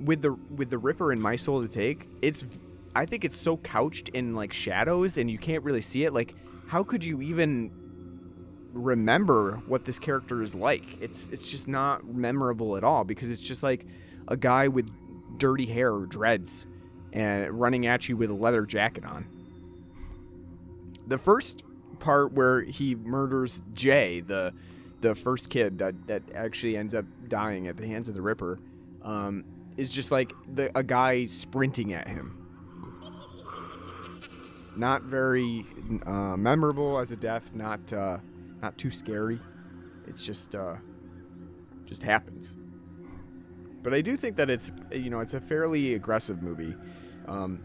[0.00, 2.44] With the with the Ripper in My Soul to Take, it's
[2.94, 6.12] I think it's so couched in like shadows and you can't really see it.
[6.12, 6.36] Like,
[6.68, 7.72] how could you even
[8.74, 10.84] remember what this character is like.
[11.00, 13.86] It's it's just not memorable at all because it's just like
[14.28, 14.90] a guy with
[15.38, 16.66] dirty hair or dreads
[17.12, 19.26] and running at you with a leather jacket on.
[21.06, 21.64] The first
[22.00, 24.52] part where he murders Jay, the
[25.00, 28.58] the first kid that, that actually ends up dying at the hands of the Ripper,
[29.02, 29.44] um,
[29.76, 32.40] is just like the, a guy sprinting at him.
[34.76, 35.66] Not very
[36.06, 37.54] uh, memorable as a death.
[37.54, 38.18] Not uh,
[38.64, 39.38] not too scary.
[40.06, 40.76] It's just uh,
[41.84, 42.56] just happens.
[43.82, 46.74] But I do think that it's you know it's a fairly aggressive movie,
[47.28, 47.60] um,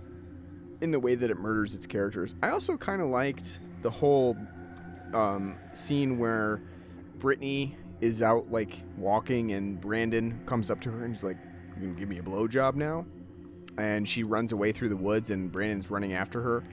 [0.81, 2.35] in the way that it murders its characters.
[2.43, 4.37] I also kind of liked the whole
[5.13, 6.61] um, scene where
[7.17, 11.37] Brittany is out like walking and Brandon comes up to her and he's like,
[11.77, 13.05] "You gonna give me a blowjob now?"
[13.77, 16.63] And she runs away through the woods and Brandon's running after her.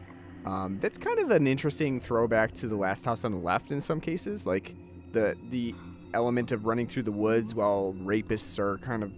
[0.47, 3.80] Um, that's kind of an interesting throwback to the Last House on the Left in
[3.80, 4.74] some cases, like
[5.12, 5.74] the the
[6.14, 9.12] element of running through the woods while rapists are kind of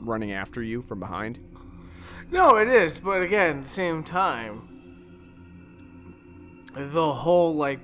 [0.00, 1.38] running after you from behind.
[2.32, 4.68] No, it is, but again, at the same time,
[6.74, 7.78] the whole like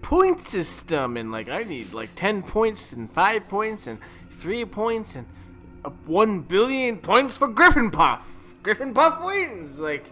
[0.00, 3.98] point system and like I need like ten points and five points and
[4.30, 5.26] three points and
[5.84, 8.54] uh, one billion points for Griffin Puff.
[8.62, 9.80] Griffin Puff wins.
[9.80, 10.10] Like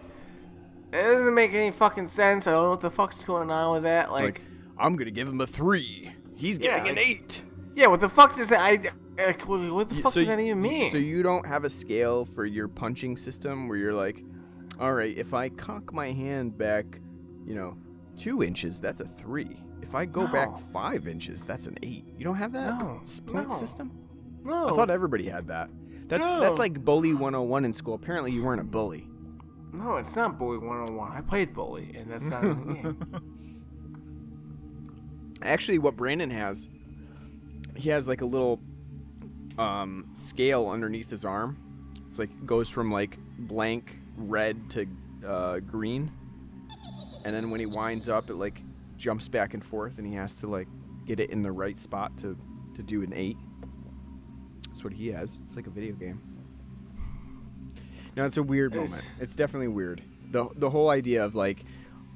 [0.91, 2.47] it doesn't make any fucking sense.
[2.47, 4.11] I don't know what the fuck's going on with that.
[4.11, 4.41] Like, Like,
[4.77, 6.11] I'm gonna give him a three.
[6.35, 7.43] He's Yeah, getting an eight.
[7.75, 8.59] yeah, what the fuck does that?
[8.61, 10.89] I like, what the fuck so does that even mean?
[10.89, 14.23] So you don't have a scale for your punching system where you're like,
[14.79, 16.85] all right, if I cock my hand back,
[17.45, 17.75] you know,
[18.15, 19.59] two inches, that's a three.
[19.81, 22.05] If I go back five inches, that's an eight.
[22.17, 23.55] You don't have that No, s- point no.
[23.55, 23.91] system?
[24.45, 25.69] no, I thought everybody had that.
[26.07, 26.39] That's No.
[26.39, 27.95] that's like bully 101 in school.
[27.95, 29.08] Apparently, you weren't a bully.
[29.71, 31.11] No, it's not Bully One Hundred One.
[31.11, 33.35] I played Bully, and that's not the game.
[35.41, 36.67] Actually, what Brandon has,
[37.75, 38.59] he has like a little
[39.57, 41.57] um, scale underneath his arm.
[42.05, 44.87] It's like goes from like blank red to
[45.25, 46.11] uh, green,
[47.23, 48.61] and then when he winds up, it like
[48.97, 50.67] jumps back and forth, and he has to like
[51.05, 52.37] get it in the right spot to
[52.75, 53.37] to do an eight.
[54.67, 55.39] That's what he has.
[55.43, 56.21] It's like a video game.
[58.19, 59.09] No, it's a weird moment.
[59.21, 60.01] It's definitely weird.
[60.29, 61.63] the The whole idea of like,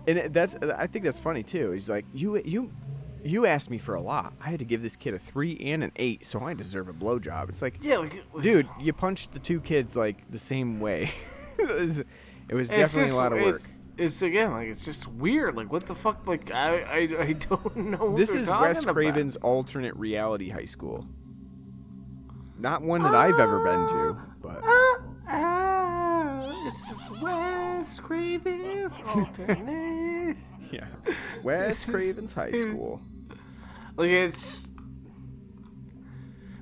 [0.05, 1.71] and that's I think that's funny too.
[1.71, 2.71] He's like, you you
[3.23, 4.33] you asked me for a lot.
[4.41, 6.93] I had to give this kid a three and an eight, so I deserve a
[6.93, 7.47] blowjob.
[7.47, 11.09] It's like, Yeah, like, dude, you punched the two kids like the same way.
[11.57, 13.55] it was, it was definitely just- a lot of work.
[13.55, 15.55] It's, it's again like it's just weird.
[15.55, 16.27] Like what the fuck?
[16.27, 16.97] Like I I,
[17.27, 17.97] I don't know.
[18.07, 18.93] What This is Wes about.
[18.95, 21.07] Craven's alternate reality high school.
[22.59, 24.92] Not one that I've ever been to, but Ah,
[26.73, 30.37] it's just Wes Craven's alternate.
[30.71, 30.87] yeah,
[31.43, 33.01] Wes This is- Craven's high school.
[33.95, 34.69] Like it's,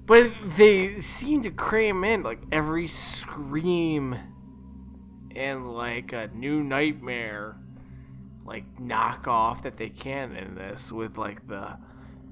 [0.05, 4.15] but they seem to cram in like every scream
[5.35, 7.55] and like a new nightmare,
[8.45, 11.77] like knockoff that they can in this with like the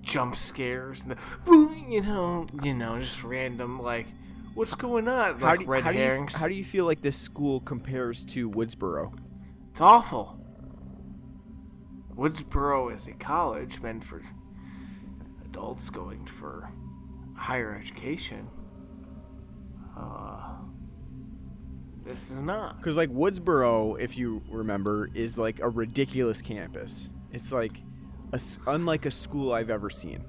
[0.02, 1.18] jump scares and the
[1.90, 4.08] you know you know just random like
[4.60, 6.36] what's going on like How do, red how, do you, herrings.
[6.36, 9.18] how do you feel like this school compares to Woodsboro?
[9.72, 10.38] It's awful.
[12.14, 14.22] Woodsboro is a college meant for
[15.46, 16.70] adults going for
[17.38, 18.50] higher education.
[19.98, 20.56] Uh,
[22.04, 22.76] this is not.
[22.76, 27.10] Because like Woodsboro, if you remember, is like a ridiculous campus.
[27.32, 27.78] It's like
[28.34, 30.26] a unlike a school I've ever seen.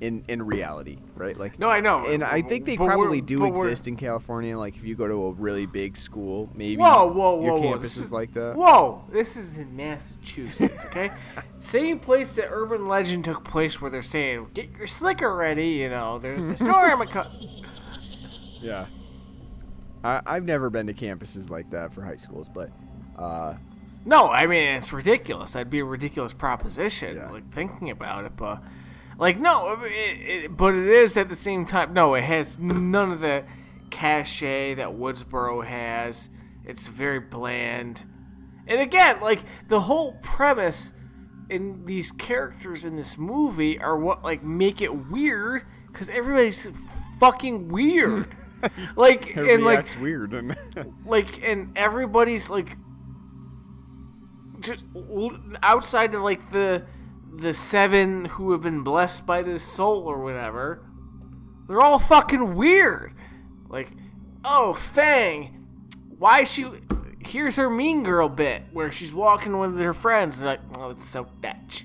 [0.00, 1.36] In in reality, right?
[1.36, 2.04] Like No, I know.
[2.06, 4.56] and I think they But probably do exist in California.
[4.56, 7.62] Like if you go to a really big school, maybe Whoa, whoa, whoa, your whoa!
[7.72, 8.54] campus is like that.
[8.54, 11.10] Whoa, this is in Massachusetts, okay?
[11.58, 15.88] Same place that urban legend took place, where they're saying, "Get your slicker ready." You
[15.88, 17.04] know, there's a storm.
[17.08, 17.26] co-
[18.60, 18.86] Yeah.
[20.04, 22.70] I, I've never been to campuses like that for high schools, but
[23.18, 23.54] uh,
[24.04, 25.52] No, I mean it's ridiculous.
[25.54, 27.16] That'd be a ridiculous proposition.
[27.16, 27.30] Yeah.
[27.30, 28.62] Like thinking about it, but
[29.18, 31.92] like no, it, it, but it is at the same time.
[31.92, 33.44] No, it has none of the
[33.90, 36.30] cachet that Woodsboro has.
[36.64, 38.04] It's very bland,
[38.66, 40.92] and again, like the whole premise
[41.50, 46.68] in these characters in this movie are what like make it weird because everybody's
[47.18, 48.28] fucking weird.
[48.96, 50.34] like it and like weird.
[50.34, 50.56] And
[51.06, 52.76] like and everybody's like
[54.60, 54.84] just
[55.62, 56.84] outside of like the
[57.32, 60.84] the seven who have been blessed by this soul or whatever
[61.68, 63.12] they're all fucking weird.
[63.68, 63.90] Like
[64.44, 65.66] oh fang
[66.18, 66.66] why she
[67.20, 70.40] here's her mean girl bit where she's walking with her friends.
[70.40, 71.84] Like oh it's so dutch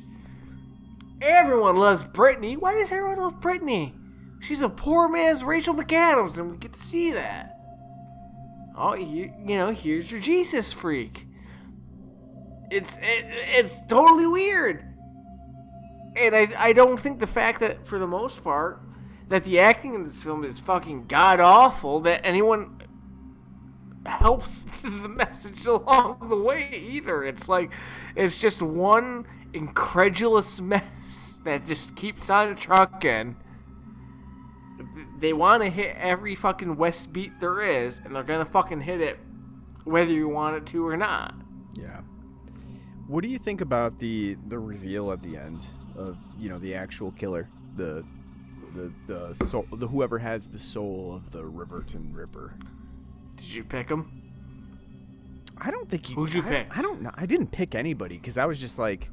[1.23, 2.57] everyone loves brittany.
[2.57, 3.95] Why does everyone love brittany?
[4.41, 7.57] She's a poor man's rachel mcadams and we get to see that.
[8.75, 11.27] Oh, you, you know, here's your Jesus freak.
[12.71, 13.25] It's it,
[13.55, 14.83] it's totally weird,
[16.15, 18.81] and I I don't think the fact that for the most part
[19.29, 22.81] that the acting in this film is fucking god awful that anyone
[24.05, 27.23] helps the message along the way either.
[27.23, 27.71] It's like
[28.15, 33.37] it's just one incredulous mess that just keeps on trucking
[35.23, 38.99] they want to hit every fucking Wes beat there is, and they're gonna fucking hit
[38.99, 39.17] it
[39.85, 41.33] whether you want it to or not.
[41.75, 42.01] yeah.
[43.07, 45.65] What do you think about the the reveal at the end
[45.97, 48.03] of you know the actual killer, the
[48.75, 52.55] the the soul, the whoever has the soul of the Riverton Ripper?
[53.37, 54.09] Did you pick him?
[55.57, 56.15] I don't think you.
[56.15, 56.77] Who'd you I, pick?
[56.77, 57.11] I don't know.
[57.15, 59.09] I didn't pick anybody because I was just like,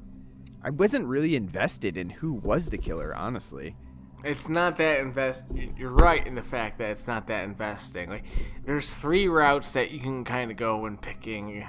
[0.63, 3.77] I wasn't really invested in who was the killer, honestly.
[4.23, 5.47] It's not that invest.
[5.55, 8.11] You're right in the fact that it's not that investing.
[8.11, 8.25] Like,
[8.65, 11.67] there's three routes that you can kind of go when picking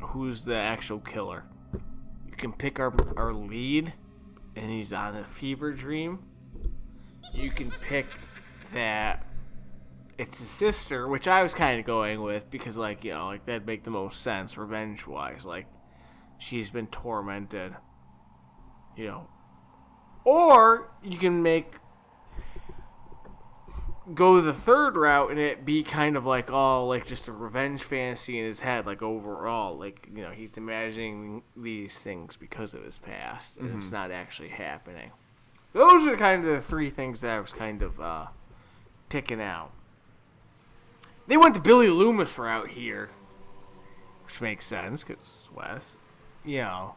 [0.00, 1.44] who's the actual killer.
[2.26, 3.92] You can pick our our lead,
[4.60, 6.18] and he's on a fever dream.
[7.32, 8.06] You can pick
[8.74, 9.26] that
[10.18, 13.46] it's his sister, which I was kind of going with because, like, you know, like
[13.46, 15.46] that'd make the most sense revenge wise.
[15.46, 15.66] Like,
[16.36, 17.74] she's been tormented,
[18.96, 19.28] you know.
[20.24, 21.76] Or you can make
[24.14, 27.82] go the third route and it be kind of like all like just a revenge
[27.82, 32.82] fantasy in his head like overall like you know he's imagining these things because of
[32.84, 35.10] his past and it's not actually happening.
[35.72, 38.26] Those are kind of the three things that i was kind of uh
[39.08, 39.72] picking out.
[41.26, 43.10] They went the billy loomis route here
[44.24, 45.98] which makes sense because it's wes
[46.44, 46.94] you know.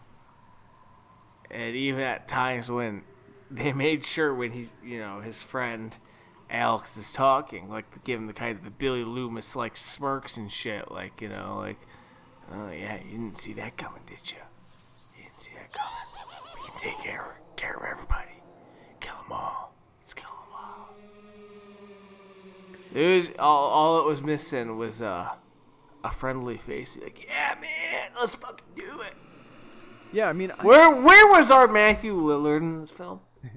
[1.51, 3.03] And even at times when
[3.51, 5.95] they made sure when he's you know his friend
[6.49, 10.91] Alex is talking, like giving the kind of the Billy Loomis like smirks and shit,
[10.91, 11.79] like you know, like
[12.51, 14.37] oh yeah, you didn't see that coming, did you?
[15.17, 15.93] You didn't see that coming.
[16.61, 18.41] We can take care care of everybody.
[18.99, 19.73] Kill them all.
[20.01, 20.95] Let's kill them all.
[22.93, 25.29] It was all, all it was missing was uh,
[26.03, 26.97] a friendly face.
[27.01, 29.15] Like, yeah, man, let's fucking do it.
[30.11, 33.21] Yeah, I mean, I, Where where was our Matthew Lillard in this film?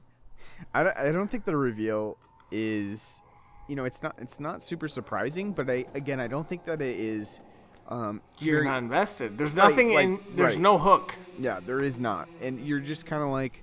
[0.75, 2.17] I, don't- I don't think the reveal
[2.57, 3.21] is,
[3.69, 6.81] you know, it's not it's not super surprising, but I again I don't think that
[6.81, 7.41] it is.
[7.89, 9.39] Um, You're very- not invested.
[9.39, 10.19] There's nothing like, in.
[10.35, 10.63] There's right.
[10.63, 11.15] no hook.
[11.39, 13.63] Yeah, there is not, and you're just kind of like,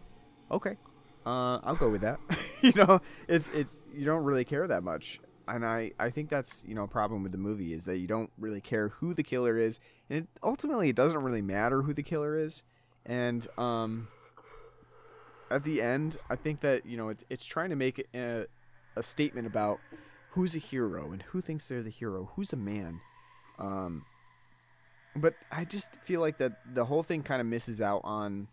[0.49, 0.77] okay,
[1.25, 2.19] uh, I'll go with that.
[2.61, 6.63] you know, it's it's you don't really care that much, and I I think that's
[6.67, 9.23] you know a problem with the movie is that you don't really care who the
[9.23, 9.79] killer is,
[10.09, 12.63] and it, ultimately it doesn't really matter who the killer is,
[13.05, 14.07] and um,
[15.49, 18.45] at the end I think that you know it, it's trying to make a,
[18.95, 19.79] a statement about
[20.31, 22.99] who's a hero and who thinks they're the hero, who's a man,
[23.59, 24.05] um,
[25.15, 28.47] but I just feel like that the whole thing kind of misses out on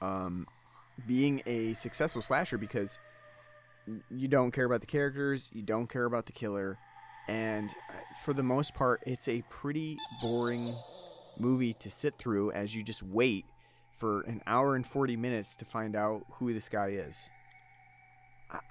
[0.00, 0.46] um
[1.06, 2.98] being a successful slasher because
[4.10, 6.78] you don't care about the characters, you don't care about the killer,
[7.26, 10.72] and uh, for the most part it's a pretty boring
[11.38, 13.44] movie to sit through as you just wait
[13.96, 17.28] for an hour and 40 minutes to find out who this guy is.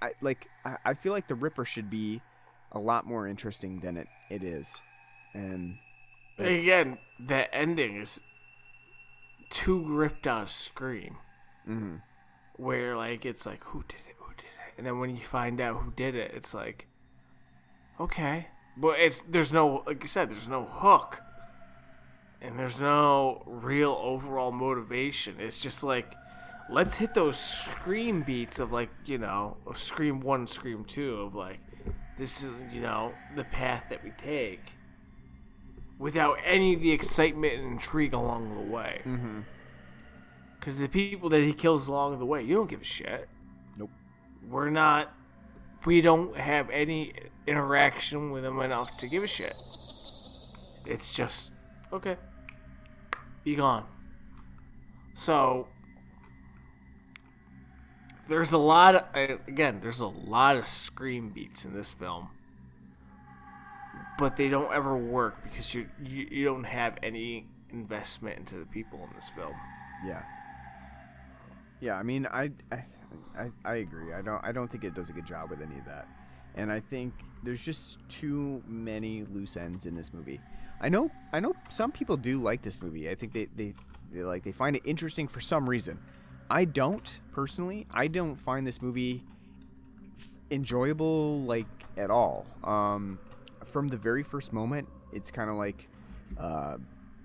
[0.01, 2.21] I, like I, I feel like the Ripper should be
[2.71, 4.81] a lot more interesting than it, it is.
[5.33, 5.77] And
[6.37, 8.21] Again, the ending is
[9.49, 11.17] too ripped out of Scream.
[11.67, 12.01] Mhm.
[12.57, 14.15] Where like it's like who did it?
[14.19, 14.73] Who did it?
[14.77, 16.87] And then when you find out who did it, it's like
[17.99, 21.21] okay, but it's there's no like you said, there's no hook,
[22.41, 25.35] and there's no real overall motivation.
[25.39, 26.13] It's just like
[26.69, 31.35] let's hit those scream beats of like you know of Scream One, Scream Two of
[31.35, 31.59] like
[32.17, 34.73] this is you know the path that we take
[35.97, 39.01] without any of the excitement and intrigue along the way.
[39.05, 39.39] Mm-hmm.
[40.59, 43.29] Because the people that he kills along the way, you don't give a shit.
[43.77, 43.91] Nope.
[44.49, 45.13] We're not.
[45.85, 47.13] We don't have any
[47.47, 49.55] interaction with them enough to give a shit.
[50.85, 51.53] It's just
[51.93, 52.17] okay.
[53.43, 53.85] Be gone.
[55.13, 55.67] So
[58.29, 59.03] there's a lot of
[59.47, 59.79] again.
[59.81, 62.29] There's a lot of scream beats in this film,
[64.17, 68.65] but they don't ever work because you you, you don't have any investment into the
[68.65, 69.53] people in this film.
[70.05, 70.23] Yeah.
[71.81, 72.83] Yeah, I mean, I, I,
[73.37, 74.13] I, I agree.
[74.13, 76.07] I don't, I don't think it does a good job with any of that,
[76.55, 80.41] and I think there's just too many loose ends in this movie.
[80.81, 83.09] I know, I know, some people do like this movie.
[83.09, 83.73] I think they, they,
[84.11, 85.99] they like they find it interesting for some reason.
[86.49, 87.85] I don't personally.
[87.91, 89.23] I don't find this movie
[90.51, 92.45] enjoyable like at all.
[92.63, 93.19] Um,
[93.65, 95.87] from the very first moment, it's kind of like
[96.37, 96.77] uh,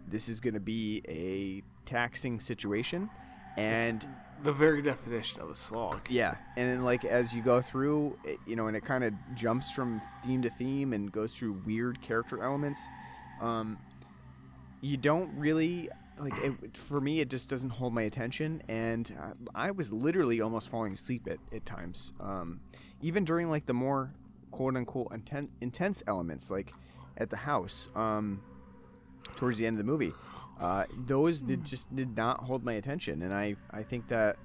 [0.09, 3.09] this is going to be a taxing situation,
[3.57, 4.07] and
[4.43, 6.01] The very definition of a slog.
[6.11, 9.15] yeah, and then like as you go through, it, you know, and it kind of
[9.35, 12.87] jumps from theme to theme and goes through weird character elements.
[13.41, 13.79] Um,
[14.81, 15.89] you don't really
[16.19, 17.21] like it, for me.
[17.21, 21.39] It just doesn't hold my attention, and uh, I was literally almost falling asleep at
[21.53, 22.13] at times.
[22.21, 22.61] Um,
[23.03, 24.15] even during like the more
[24.51, 26.73] quote unquote inten- intense elements, like
[27.17, 27.89] at the house.
[27.95, 28.43] Um,
[29.37, 30.13] towards the end of the movie.
[30.61, 34.37] Uh, those did just did not hold my attention, and I I think that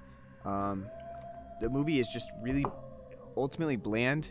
[0.44, 0.86] um,
[1.60, 2.64] the movie is just really
[3.36, 4.30] ultimately bland,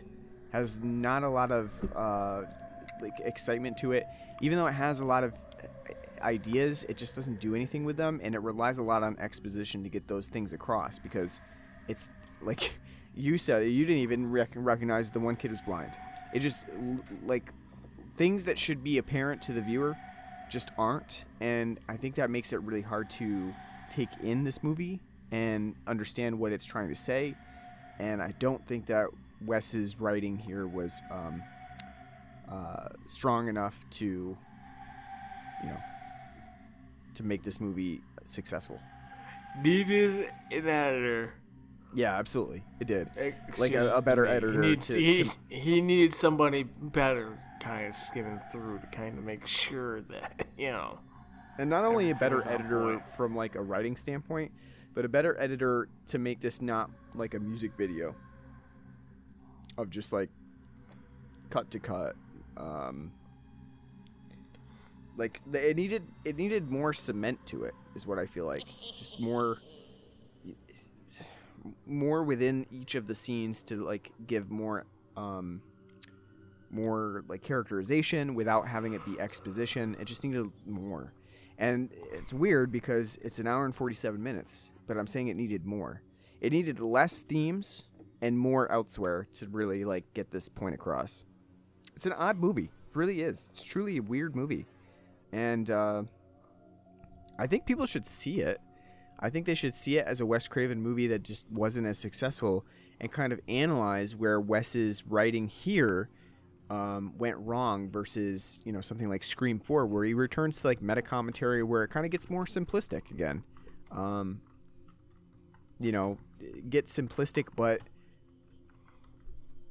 [0.52, 2.42] has not a lot of uh,
[3.00, 4.06] like excitement to it.
[4.42, 5.32] Even though it has a lot of
[6.22, 9.82] ideas, it just doesn't do anything with them, and it relies a lot on exposition
[9.82, 11.40] to get those things across because
[11.88, 12.08] it's
[12.42, 12.74] like
[13.14, 15.96] you said you didn't even rec- recognize the one kid was blind.
[16.32, 16.66] It just
[17.24, 17.52] like
[18.16, 19.96] things that should be apparent to the viewer
[20.50, 23.54] just aren't and i think that makes it really hard to
[23.88, 25.00] take in this movie
[25.30, 27.34] and understand what it's trying to say
[27.98, 29.06] and i don't think that
[29.46, 31.42] wes's writing here was um,
[32.50, 34.36] uh, strong enough to
[35.62, 35.80] you know
[37.20, 38.80] to make this movie successful
[39.62, 41.34] Needed an editor.
[41.94, 44.30] yeah absolutely it did Excuse like a, a better me.
[44.30, 48.86] editor He, needs, to, he, to- he needed somebody better kind of skimming through to
[48.86, 50.98] kind of make sure that, you know.
[51.58, 54.50] and not only a better editor from like a writing standpoint
[54.94, 58.14] but a better editor to make this not like a music video
[59.76, 60.30] of just like
[61.50, 62.14] cut to cut
[62.56, 63.12] um
[65.20, 68.64] like it needed it needed more cement to it is what i feel like.
[68.96, 69.58] Just more
[71.86, 75.60] more within each of the scenes to like give more um
[76.70, 79.96] more like characterization without having it be exposition.
[80.00, 81.12] It just needed more.
[81.58, 85.66] And it's weird because it's an hour and 47 minutes but i'm saying it needed
[85.66, 86.02] more.
[86.40, 87.84] It needed less themes
[88.22, 91.26] and more elsewhere to really like get this point across.
[91.94, 92.70] It's an odd movie.
[92.90, 93.50] It really is.
[93.52, 94.64] It's truly a weird movie
[95.32, 96.02] and uh
[97.38, 98.60] I think people should see it.
[99.18, 101.98] I think they should see it as a Wes Craven movie that just wasn't as
[101.98, 102.66] successful
[103.00, 106.10] and kind of analyze where Wes's writing here
[106.68, 110.82] um, went wrong versus you know something like Scream Four, where he returns to like
[110.82, 113.42] meta commentary, where it kind of gets more simplistic again.
[113.90, 114.42] Um,
[115.80, 116.18] you know,
[116.68, 117.80] get simplistic, but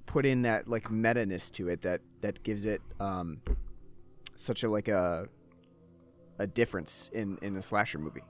[0.07, 3.41] put in that like meta ness to it that that gives it um,
[4.35, 5.29] such a like a
[6.39, 8.23] a difference in in a slasher movie.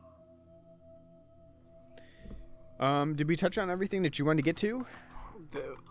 [2.79, 4.85] Um, did we touch on everything that you wanted to get to?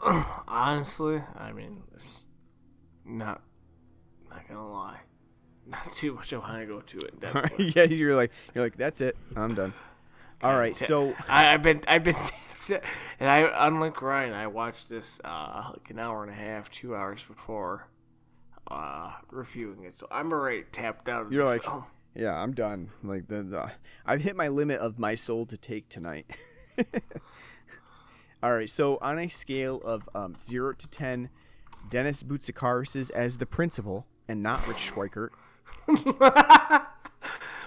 [0.48, 2.26] Honestly, I mean, it's
[3.04, 3.42] not
[4.30, 5.00] not gonna lie,
[5.66, 7.76] not too much I want to go to it.
[7.76, 9.16] yeah, you're like you're like that's it.
[9.36, 9.72] I'm done.
[10.42, 12.16] All right, Ta- so I, I've been I've been
[13.20, 16.94] and I unlike Ryan, I watched this uh like an hour and a half, two
[16.94, 17.88] hours before
[18.70, 19.94] uh reviewing it.
[19.96, 21.30] So I'm already tapped out.
[21.32, 21.84] You're like, film.
[22.14, 22.90] Yeah, I'm done.
[23.02, 23.70] Like the, the
[24.04, 26.30] I've hit my limit of my soul to take tonight.
[28.42, 31.30] All right, so on a scale of um, zero to ten,
[31.90, 35.30] Dennis Boutsikaris is as the principal and not Rich Schweikart.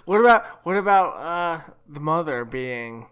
[0.05, 3.07] What about what about uh the mother being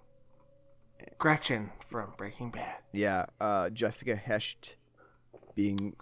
[1.18, 2.78] Gretchen from Breaking Bad?
[2.92, 4.78] Yeah, uh, Jessica Hecht
[5.56, 5.96] being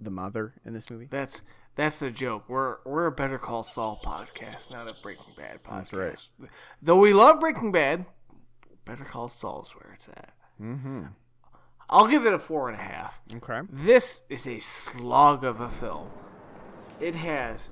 [0.00, 1.08] the mother in this movie.
[1.10, 1.42] That's
[1.76, 2.44] that's the joke.
[2.48, 5.90] We're we're a Better Call Saul podcast, not a Breaking Bad podcast.
[5.90, 5.92] That's
[6.40, 6.50] right.
[6.82, 8.06] Though we love Breaking Bad,
[8.84, 10.32] Better Call Saul's where it's at.
[10.60, 11.04] Mm-hmm.
[11.88, 13.20] I'll give it a four and a half.
[13.36, 13.60] Okay.
[13.70, 16.08] This is a slog of a film.
[16.98, 17.68] It has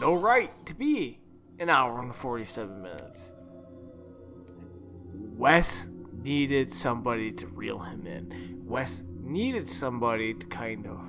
[0.00, 1.18] no right to be
[1.58, 3.32] an hour and 47 minutes.
[5.36, 5.88] Wes
[6.22, 8.62] needed somebody to reel him in.
[8.64, 11.00] Wes needed somebody to kind of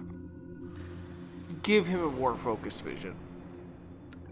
[1.63, 3.15] give him a more focused vision.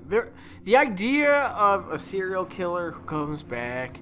[0.07, 0.31] There,
[0.65, 4.01] the idea of a serial killer who comes back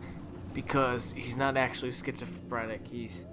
[0.54, 3.26] because he's not actually schizophrenic, he's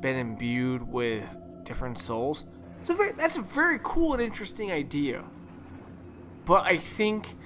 [0.00, 2.44] been imbued with different souls.
[2.82, 5.22] Very, that's a very cool and interesting idea.
[6.44, 7.36] But I think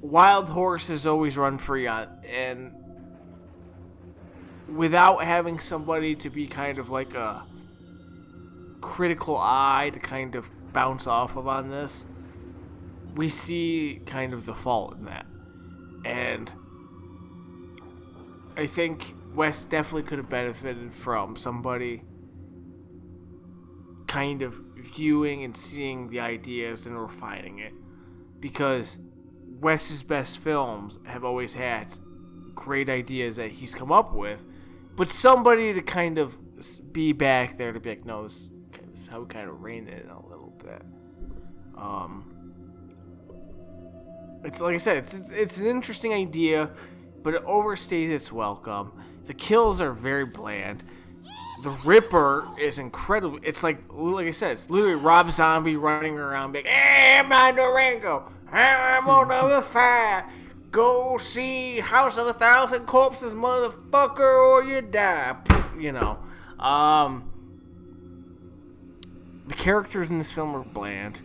[0.00, 2.72] wild horses always run free on, and
[4.68, 7.44] without having somebody to be kind of like a
[8.86, 12.06] critical eye to kind of bounce off of on this,
[13.16, 15.26] we see kind of the fault in that.
[16.04, 16.52] And
[18.56, 22.04] I think Wes definitely could have benefited from somebody
[24.06, 27.72] kind of viewing and seeing the ideas and refining it.
[28.38, 29.00] Because
[29.60, 31.92] Wes's best films have always had
[32.54, 34.46] great ideas that he's come up with,
[34.94, 36.38] but somebody to kind of
[36.92, 38.50] be back there to be like, no, this,
[39.06, 40.82] how we kind of rein it in a little bit.
[41.76, 42.24] Um,
[44.44, 46.70] it's like I said, it's, it's it's an interesting idea,
[47.22, 48.92] but it overstays its welcome.
[49.26, 50.84] The kills are very bland.
[51.62, 53.38] The Ripper is incredible.
[53.42, 57.56] It's like like I said, it's literally Rob Zombie running around, being, "Hey, I'm on
[57.56, 58.30] Durango.
[58.52, 60.24] I'm on number five.
[60.70, 65.36] Go see House of a Thousand Corpses, motherfucker, or you die."
[65.78, 66.18] You know.
[66.58, 67.25] Um,
[69.46, 71.22] the characters in this film are bland.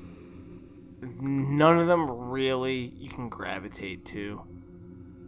[1.01, 4.41] None of them really you can gravitate to.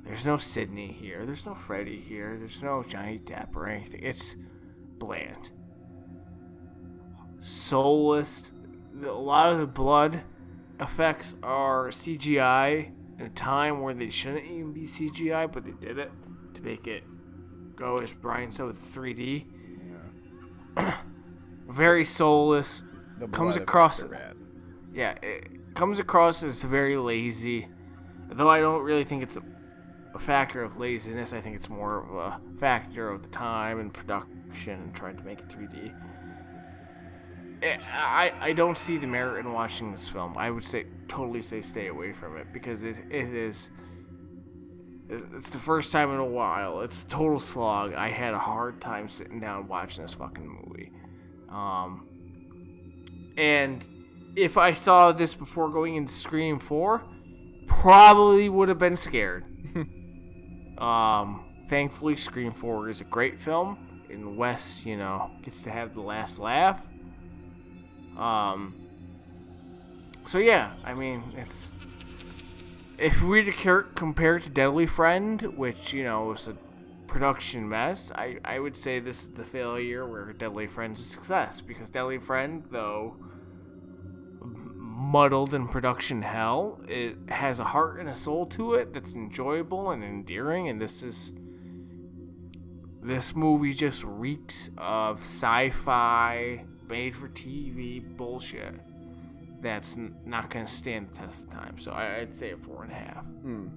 [0.05, 1.25] There's no Sydney here.
[1.25, 2.35] There's no Freddy here.
[2.37, 4.03] There's no Johnny Depp or anything.
[4.03, 4.35] It's
[4.99, 5.51] bland.
[7.39, 8.51] Soulless.
[9.03, 10.23] A lot of the blood
[10.79, 15.97] effects are CGI in a time where they shouldn't even be CGI, but they did
[15.97, 16.11] it
[16.53, 17.03] to make it
[17.75, 19.45] go, as Brian said, with 3D.
[21.73, 22.83] Very soulless.
[23.17, 24.03] The Comes across-.
[24.93, 27.67] Yeah, it comes across as very lazy.
[28.29, 29.43] Though I don't really think it's a,
[30.13, 31.33] a factor of laziness.
[31.33, 35.23] I think it's more of a factor of the time and production and trying to
[35.23, 35.93] make it 3D.
[37.63, 40.37] Eh, I, I don't see the merit in watching this film.
[40.37, 43.69] I would say totally say stay away from it because it, it is
[45.09, 46.81] it's the first time in a while.
[46.81, 47.93] It's a total slog.
[47.93, 50.91] I had a hard time sitting down watching this fucking movie.
[51.53, 52.07] Um,
[53.37, 53.87] and
[54.35, 57.03] if I saw this before going into Scream 4,
[57.67, 59.45] probably would have been scared.
[60.77, 65.93] um, thankfully, Scream 4 is a great film, and Wes, you know, gets to have
[65.93, 66.87] the last laugh.
[68.17, 68.75] Um,
[70.25, 71.71] so yeah, I mean, it's
[72.97, 76.55] if we were to compare it to Deadly Friend, which you know was a
[77.13, 81.61] production mess, I, I would say this is the failure where Deadly Friend's a success
[81.61, 83.15] because Deadly Friend, though
[84.43, 86.81] muddled in production hell.
[86.87, 91.03] It has a heart and a soul to it that's enjoyable and endearing, and this
[91.03, 91.31] is
[93.03, 98.73] this movie just reeks of sci-fi, made-for-TV bullshit.
[99.61, 101.77] That's not gonna stand the test of time.
[101.77, 103.23] So I, I'd say a four and a half.
[103.23, 103.67] Hmm.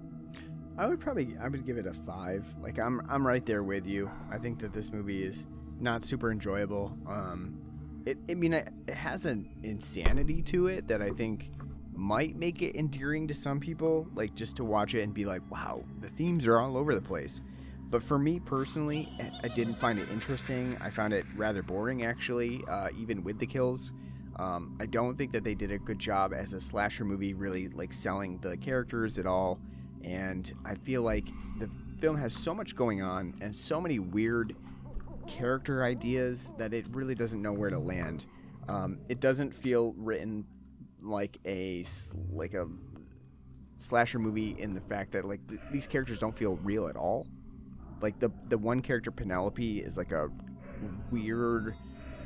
[0.79, 2.47] I would probably I would give it a five.
[2.61, 4.11] Like I'm I'm right there with you.
[4.31, 5.47] I think that this movie is
[5.81, 6.97] not super enjoyable.
[7.09, 7.59] Um,
[8.05, 11.51] it I mean it, has an insanity to it that I think
[11.95, 14.07] might make it endearing to some people.
[14.15, 17.01] Like just to watch it and be like, wow, the themes are all over the
[17.01, 17.41] place.
[17.89, 20.77] But for me personally, I- I didn't find it interesting.
[20.81, 23.93] I found it rather boring, actually, uh, even with the kills.
[24.39, 27.69] Um, I don't think that they did a good job as a slasher movie, really
[27.69, 29.61] like selling the characters at all.
[30.07, 31.27] And I feel like
[31.59, 31.69] the
[32.01, 34.55] film has so much going on and so many weird
[35.27, 38.27] character ideas that it really doesn't know where to land.
[38.69, 40.47] Um, it doesn't feel written
[41.03, 41.85] like a
[42.33, 42.67] like a
[43.77, 47.27] slasher movie in the fact that like th- these characters don't feel real at all.
[48.01, 50.31] Like the the one character Penelope is like a
[51.11, 51.75] weird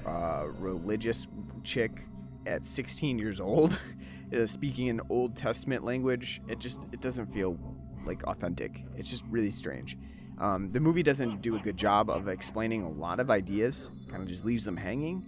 [0.06, 1.28] uh, religious
[1.64, 2.06] chick
[2.46, 3.78] at 16 years old,
[4.34, 6.40] uh, speaking in Old Testament language.
[6.48, 7.58] It just it doesn't feel
[8.04, 8.84] like authentic.
[8.96, 9.96] It's just really strange.
[10.38, 13.90] Um, the movie doesn't do a good job of explaining a lot of ideas.
[14.08, 15.26] Kind of just leaves them hanging,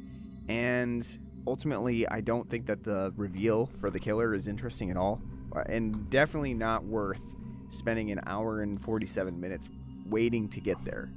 [0.49, 1.07] and
[1.47, 5.21] ultimately, I don't think that the reveal for the killer is interesting at all,
[5.55, 7.23] uh, and definitely not worth
[7.69, 9.69] spending an hour and 47 minutes
[10.07, 11.11] waiting to get there.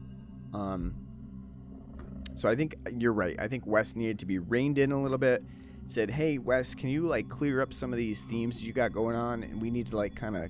[0.54, 0.96] Um,
[2.36, 3.36] so I think you're right.
[3.40, 5.44] I think Wes needed to be reined in a little bit.
[5.88, 9.16] Said, "Hey, Wes, can you like clear up some of these themes you got going
[9.16, 10.50] on, and we need to like kind of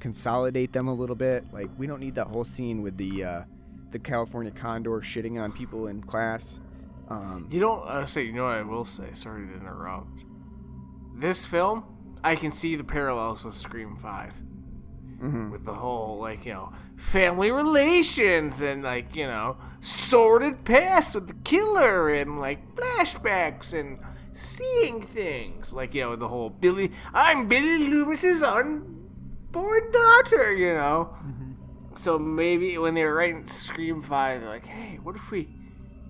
[0.00, 1.44] consolidate them a little bit.
[1.52, 3.42] Like we don't need that whole scene with the uh,
[3.90, 6.60] the California Condor shitting on people in class.
[7.08, 8.24] Um, You don't uh, say.
[8.24, 9.10] You know what I will say.
[9.14, 10.24] Sorry to interrupt.
[11.16, 11.84] This film,
[12.22, 14.34] I can see the parallels with Scream 5
[15.50, 21.26] with the whole like you know family relations and like you know sordid past with
[21.26, 23.98] the killer and like flashbacks and
[24.38, 26.92] seeing things like you know the whole Billy.
[27.12, 30.56] I'm Billy Loomis's unborn daughter.
[30.56, 31.10] You know.
[31.12, 31.44] Mm-hmm.
[31.96, 35.48] So maybe when they were writing Scream 5, they're like, hey, what if we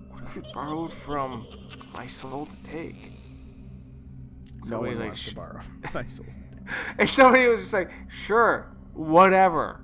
[0.09, 1.47] what if we borrowed from
[1.93, 3.19] My Soul to Take?
[4.67, 6.25] no one Somebody's like, wants to borrow from my soul.
[6.97, 9.81] And somebody was just like, sure, whatever.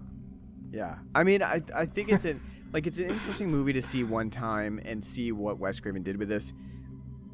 [0.71, 2.41] Yeah, I mean, I I think it's an
[2.73, 6.17] like it's an interesting movie to see one time and see what Wes Craven did
[6.17, 6.53] with this.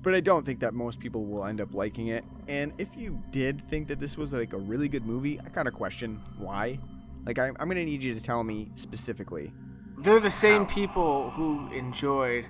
[0.02, 2.24] But I don't think that most people will end up liking it.
[2.48, 5.68] And if you did think that this was like a really good movie, I kind
[5.68, 6.80] of question why.
[7.26, 9.54] Like I, I'm gonna need you to tell me specifically.
[10.00, 12.48] They're the same people who enjoyed,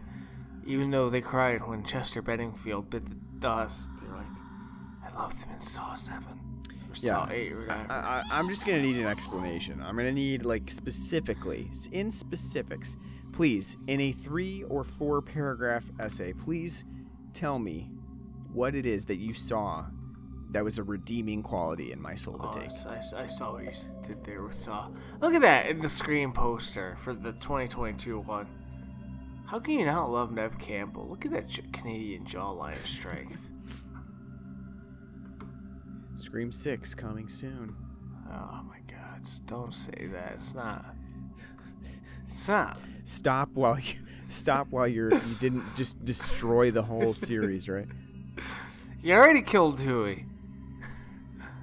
[0.65, 3.89] even though they cried when Chester Benningfield bit the dust.
[4.01, 4.25] They're like,
[5.03, 6.23] I loved them in Saw 7.
[6.89, 7.33] Or Saw Yeah.
[7.33, 7.85] 8 or whatever.
[7.89, 9.81] I, I, I'm just gonna need an explanation.
[9.81, 12.95] I'm gonna need like specifically, in specifics,
[13.33, 16.85] please, in a three or four paragraph essay, please
[17.33, 17.89] tell me
[18.53, 19.85] what it is that you saw
[20.51, 22.69] that was a redeeming quality in my soul to Oh, take.
[22.85, 23.71] I, I saw what you
[24.05, 24.89] did there with Saw.
[25.21, 28.47] Look at that in the Scream poster for the 2022 one.
[29.45, 31.07] How can you not love Neve Campbell?
[31.09, 33.49] Look at that Canadian jawline of strength.
[36.15, 37.75] Scream Six coming soon.
[38.29, 39.27] Oh my God!
[39.45, 40.33] Don't say that.
[40.35, 40.85] It's not.
[42.27, 42.77] It's not.
[43.03, 43.95] Stop while you
[44.31, 47.87] stop while you're you didn't just destroy the whole series, right?
[49.03, 50.25] You already killed Dewey.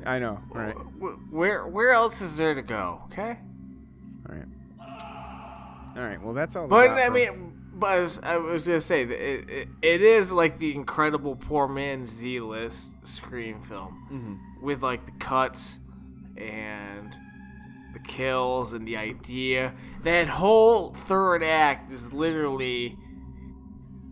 [0.05, 0.41] I know.
[0.51, 0.75] Right.
[0.75, 3.03] Wh- Where where else is there to go?
[3.12, 3.39] Okay.
[4.29, 4.45] All right.
[5.97, 6.21] All right.
[6.21, 6.66] Well, that's all.
[6.66, 10.59] But I mean, but I was, I was gonna say it, it, it is like
[10.59, 14.64] the incredible poor man's Z list screen film mm-hmm.
[14.64, 15.79] with like the cuts
[16.37, 17.16] and
[17.99, 19.74] the kills and the idea.
[20.03, 22.96] That whole third act is literally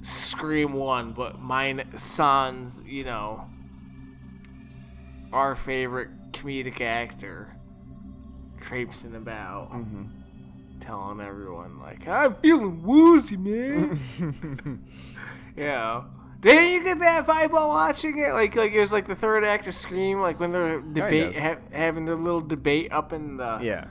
[0.03, 3.51] Scream one, but mine son's you know
[5.33, 7.57] our favorite comedic actor
[8.61, 10.05] traipsing about mm-hmm.
[10.79, 14.85] telling everyone like I'm feeling woozy, man.
[15.57, 16.05] yeah.
[16.55, 18.33] Didn't you get that vibe while watching it?
[18.33, 21.57] Like, like it was like the third act of Scream, like when they're debate ha-
[21.73, 23.59] having their little debate up in the.
[23.63, 23.89] Yeah.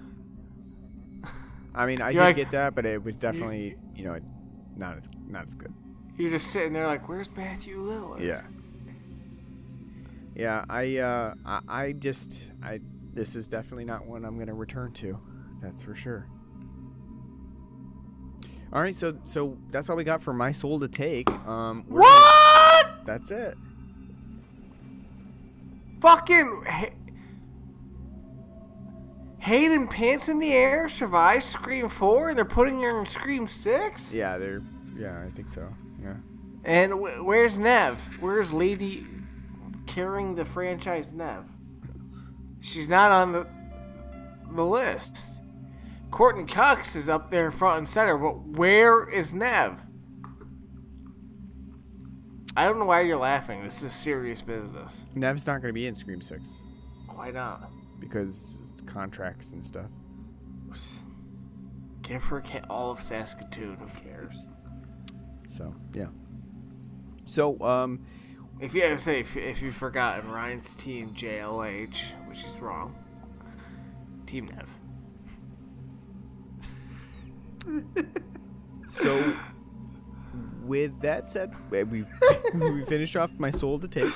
[1.73, 4.17] I mean, I did like- get that, but it was definitely, you know,
[4.75, 5.73] not as not as good.
[6.17, 8.21] You're just sitting there like, where's Matthew Lillard?
[8.25, 8.41] Yeah.
[10.35, 12.79] Yeah, I uh I, I just I
[13.13, 15.17] this is definitely not one I'm going to return to.
[15.61, 16.27] That's for sure.
[18.75, 21.29] All right, so so that's all we got for my soul to take.
[21.47, 23.05] Um we're gonna- What?
[23.05, 23.57] That's it.
[26.01, 26.93] fucking Hay-
[29.39, 34.11] Hayden Pants in the Air survives Scream 4 and they're putting her in Scream 6?
[34.11, 34.61] Yeah, they're.
[34.97, 35.67] Yeah, I think so.
[36.03, 36.15] Yeah.
[36.63, 37.99] And wh- where's Neve?
[38.19, 39.05] Where's Lady
[39.87, 41.45] carrying the franchise Neve?
[42.59, 43.47] She's not on the
[44.53, 45.34] the list.
[46.15, 49.83] Courteney Cox is up there front and center, but where is Neve?
[52.55, 53.65] I don't know why you're laughing.
[53.65, 55.05] This is serious business.
[55.13, 56.63] Neve's not going to be in Scream Six
[57.13, 57.69] Why not?
[57.99, 59.87] because it's contracts and stuff.
[62.01, 63.75] Give her all of Saskatoon.
[63.75, 64.47] Who cares?
[65.49, 66.07] So yeah.
[67.25, 68.05] So um,
[68.61, 72.95] If you I say if, if you've forgotten, Ryan's team JLH, which is wrong.
[74.25, 74.84] Team Neve.
[78.87, 79.33] So
[80.63, 81.83] with that said, we
[82.53, 84.13] we finished off my soul to take.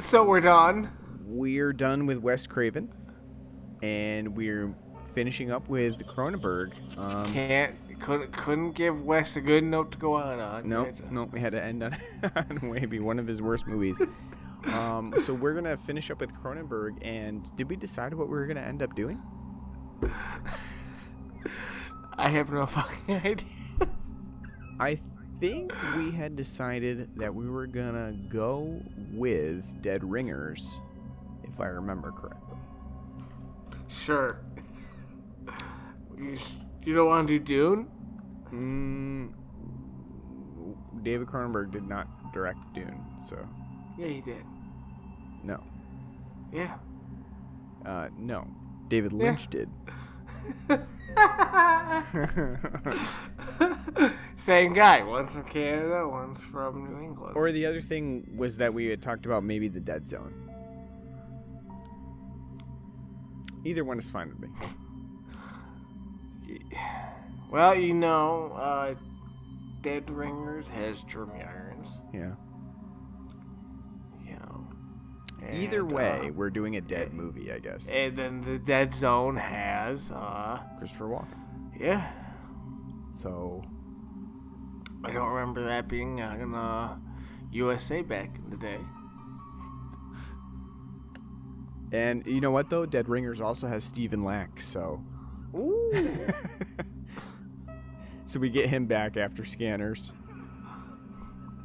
[0.00, 0.90] So we're done.
[1.24, 2.92] We're done with Wes Craven,
[3.82, 4.74] and we're
[5.14, 6.72] finishing up with Cronenberg.
[6.98, 10.68] Um, Can't couldn't couldn't give Wes a good note to go on on.
[10.68, 11.12] No, Right?
[11.12, 11.96] no, we had to end on,
[12.36, 13.98] on maybe one of his worst movies.
[14.72, 18.46] Um, so we're gonna finish up with Cronenberg, and did we decide what we were
[18.46, 19.20] gonna end up doing?
[22.16, 23.46] I have no fucking idea.
[24.78, 24.98] I
[25.40, 28.80] think we had decided that we were gonna go
[29.12, 30.80] with Dead Ringers,
[31.44, 32.56] if I remember correctly.
[33.88, 34.38] Sure.
[36.18, 36.38] You,
[36.84, 37.90] you don't want to do Dune?
[38.52, 39.32] Mm,
[41.02, 43.36] David Cronenberg did not direct Dune, so
[43.98, 44.44] Yeah, he did.
[45.42, 45.62] no,
[46.52, 46.76] Yeah.
[47.84, 48.46] uh, no.
[48.88, 49.68] David Lynch did.
[54.36, 55.02] Same guy.
[55.02, 57.36] One's from Canada, one's from New England.
[57.36, 60.50] Or the other thing was that we had talked about maybe the Dead Zone.
[63.64, 64.48] Either one is fine with me.
[67.50, 68.94] well, you know, uh,
[69.82, 72.00] Dead Ringers has Jeremy Irons.
[72.12, 72.34] Yeah.
[75.54, 77.88] Either way, uh, we're doing a dead movie, I guess.
[77.88, 81.38] and then the Dead Zone has, uh, Christopher Walken.
[81.78, 82.12] yeah.
[83.14, 83.62] So
[85.04, 86.96] I don't remember that being on uh,
[87.50, 88.78] USA back in the day.
[91.92, 92.84] And you know what though?
[92.84, 95.02] Dead Ringers also has Stephen Lack, so
[95.54, 95.92] Ooh.
[98.26, 100.12] so we get him back after Scanners.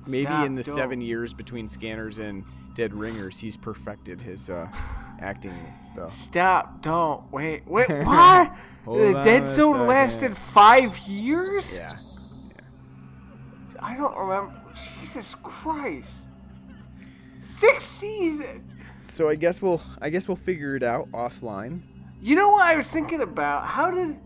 [0.07, 0.75] Maybe Stop, in the don't.
[0.75, 2.45] seven years between Scanners and
[2.75, 4.67] Dead Ringers, he's perfected his uh,
[5.19, 5.53] acting.
[5.95, 6.09] Though.
[6.09, 6.81] Stop!
[6.81, 7.67] Don't wait.
[7.67, 7.87] Wait.
[8.83, 9.13] What?
[9.13, 11.77] The Dead Zone lasted five years.
[11.77, 11.95] Yeah.
[13.79, 14.53] I don't remember.
[14.73, 16.29] Jesus Christ.
[17.41, 18.71] Six seasons.
[19.01, 21.81] So I guess we'll I guess we'll figure it out offline.
[22.21, 23.65] You know what I was thinking about?
[23.65, 24.17] How did?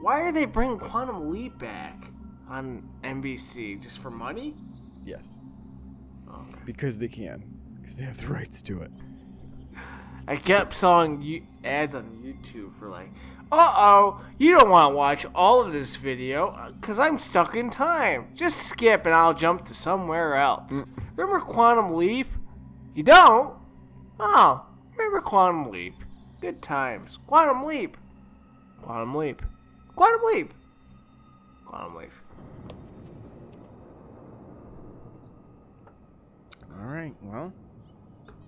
[0.00, 2.04] Why are they bringing Quantum Leap back
[2.48, 4.54] on NBC just for money?
[5.04, 5.36] Yes.
[6.28, 6.60] Okay.
[6.66, 7.42] Because they can.
[7.82, 8.90] Because they have the rights to it.
[10.26, 13.10] I kept sawing you- ads on YouTube for like,
[13.50, 17.68] uh oh, you don't want to watch all of this video because I'm stuck in
[17.68, 18.28] time.
[18.34, 20.84] Just skip and I'll jump to somewhere else.
[21.16, 22.28] Remember Quantum Leap?
[22.94, 23.56] You don't?
[24.18, 24.64] Oh,
[24.96, 25.94] remember Quantum Leap?
[26.40, 27.18] Good times.
[27.26, 27.96] Quantum Leap.
[28.80, 29.42] Quantum Leap.
[29.96, 30.54] Quantum Leap.
[31.66, 32.10] Quantum Leap.
[36.78, 37.14] All right.
[37.22, 37.52] Well,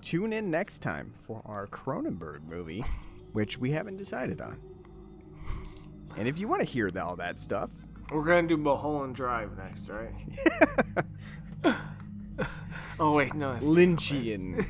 [0.04, 2.84] tune in next time for our Cronenberg movie,
[3.32, 4.60] which we haven't decided on.
[6.16, 7.70] And if you want to hear all that stuff,
[8.12, 10.12] We're gonna do Mulholland Drive next, right?
[13.00, 14.64] oh wait, no, that's, Lynchian,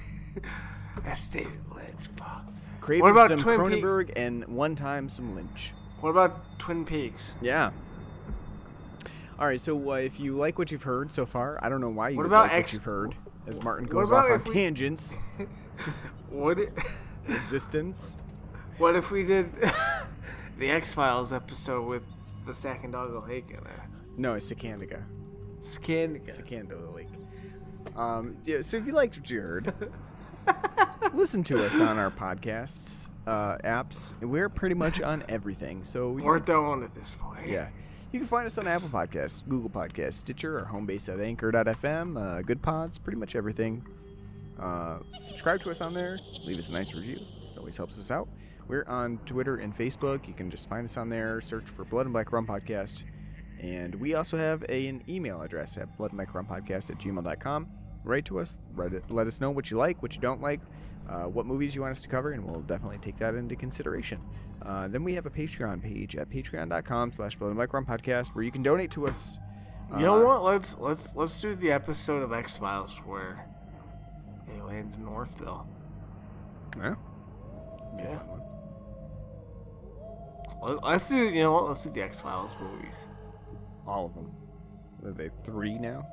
[1.05, 2.07] that's David Lynch.
[2.17, 2.45] Fuck.
[2.81, 3.85] craving about some Twin Peaks?
[3.85, 5.73] Cronenberg and one time some Lynch.
[6.01, 7.37] What about Twin Peaks?
[7.43, 7.73] Yeah.
[9.39, 9.61] All right.
[9.61, 12.17] So uh, if you like what you've heard so far, I don't know why you
[12.17, 13.15] What about like what you've heard,
[13.47, 15.17] as Martin goes off on we- tangents.
[16.31, 16.59] What?
[16.59, 16.67] i-
[17.29, 18.17] Existence.
[18.79, 19.53] What if we did
[20.59, 22.03] the X Files episode with
[22.47, 23.63] the Sack and Doggle Lake in it?
[24.17, 25.03] No, it's Sakandiga.
[25.61, 26.21] Skin.
[26.27, 27.09] Sakandala Lake.
[27.97, 29.75] Um, yeah, so if you liked what you heard,
[31.13, 34.13] listen to us on our podcasts uh, apps.
[34.21, 35.83] We're pretty much on everything.
[35.85, 37.49] So you We're done at this point.
[37.49, 37.69] yeah,
[38.15, 42.17] you can find us on Apple Podcasts, Google Podcasts, Stitcher, our home base at Anchor.fm,
[42.17, 43.85] uh, Good Pods, pretty much everything.
[44.57, 46.21] Uh, subscribe to us on there.
[46.45, 47.17] Leave us a nice review.
[47.51, 48.29] It always helps us out.
[48.69, 50.29] We're on Twitter and Facebook.
[50.29, 51.41] You can just find us on there.
[51.41, 53.03] Search for Blood and Black Rum Podcast.
[53.61, 57.67] And we also have a, an email address at bloodandblackrumpodcast at gmail.com.
[58.05, 58.59] write to us.
[58.79, 60.61] It, let us know what you like, what you don't like,
[61.09, 64.21] uh, what movies you want us to cover, and we'll definitely take that into consideration.
[64.63, 68.35] Uh, then we have a Patreon page at patreon.com slash Blood and Black Rum Podcast
[68.35, 69.39] where you can donate to us.
[69.93, 70.43] You know Uh, what?
[70.45, 73.47] Let's let's let's do the episode of X Files where
[74.49, 75.67] they land in Northville.
[76.79, 76.95] Yeah.
[77.99, 78.19] Yeah.
[80.63, 81.69] Let- Let's do you know what?
[81.69, 83.07] Let's do the X Files movies.
[83.87, 84.31] All of them.
[85.05, 86.07] Are they three now?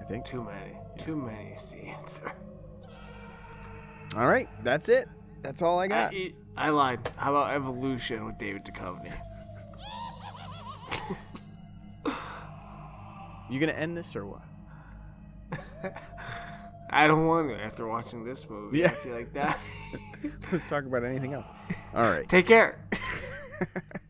[0.00, 0.24] I think.
[0.24, 0.76] Too many.
[0.98, 2.32] Too many is the answer.
[4.16, 5.08] All right, that's it.
[5.42, 6.14] That's all I got.
[6.14, 7.00] I, I lied.
[7.16, 9.12] How about Evolution with David Duchovny?
[13.50, 14.42] You gonna end this or what?
[16.90, 18.78] I don't want to after watching this movie.
[18.78, 18.88] Yeah.
[18.88, 19.58] I feel like that.
[20.52, 21.48] Let's talk about anything else.
[21.94, 22.28] All right.
[22.28, 22.84] Take care.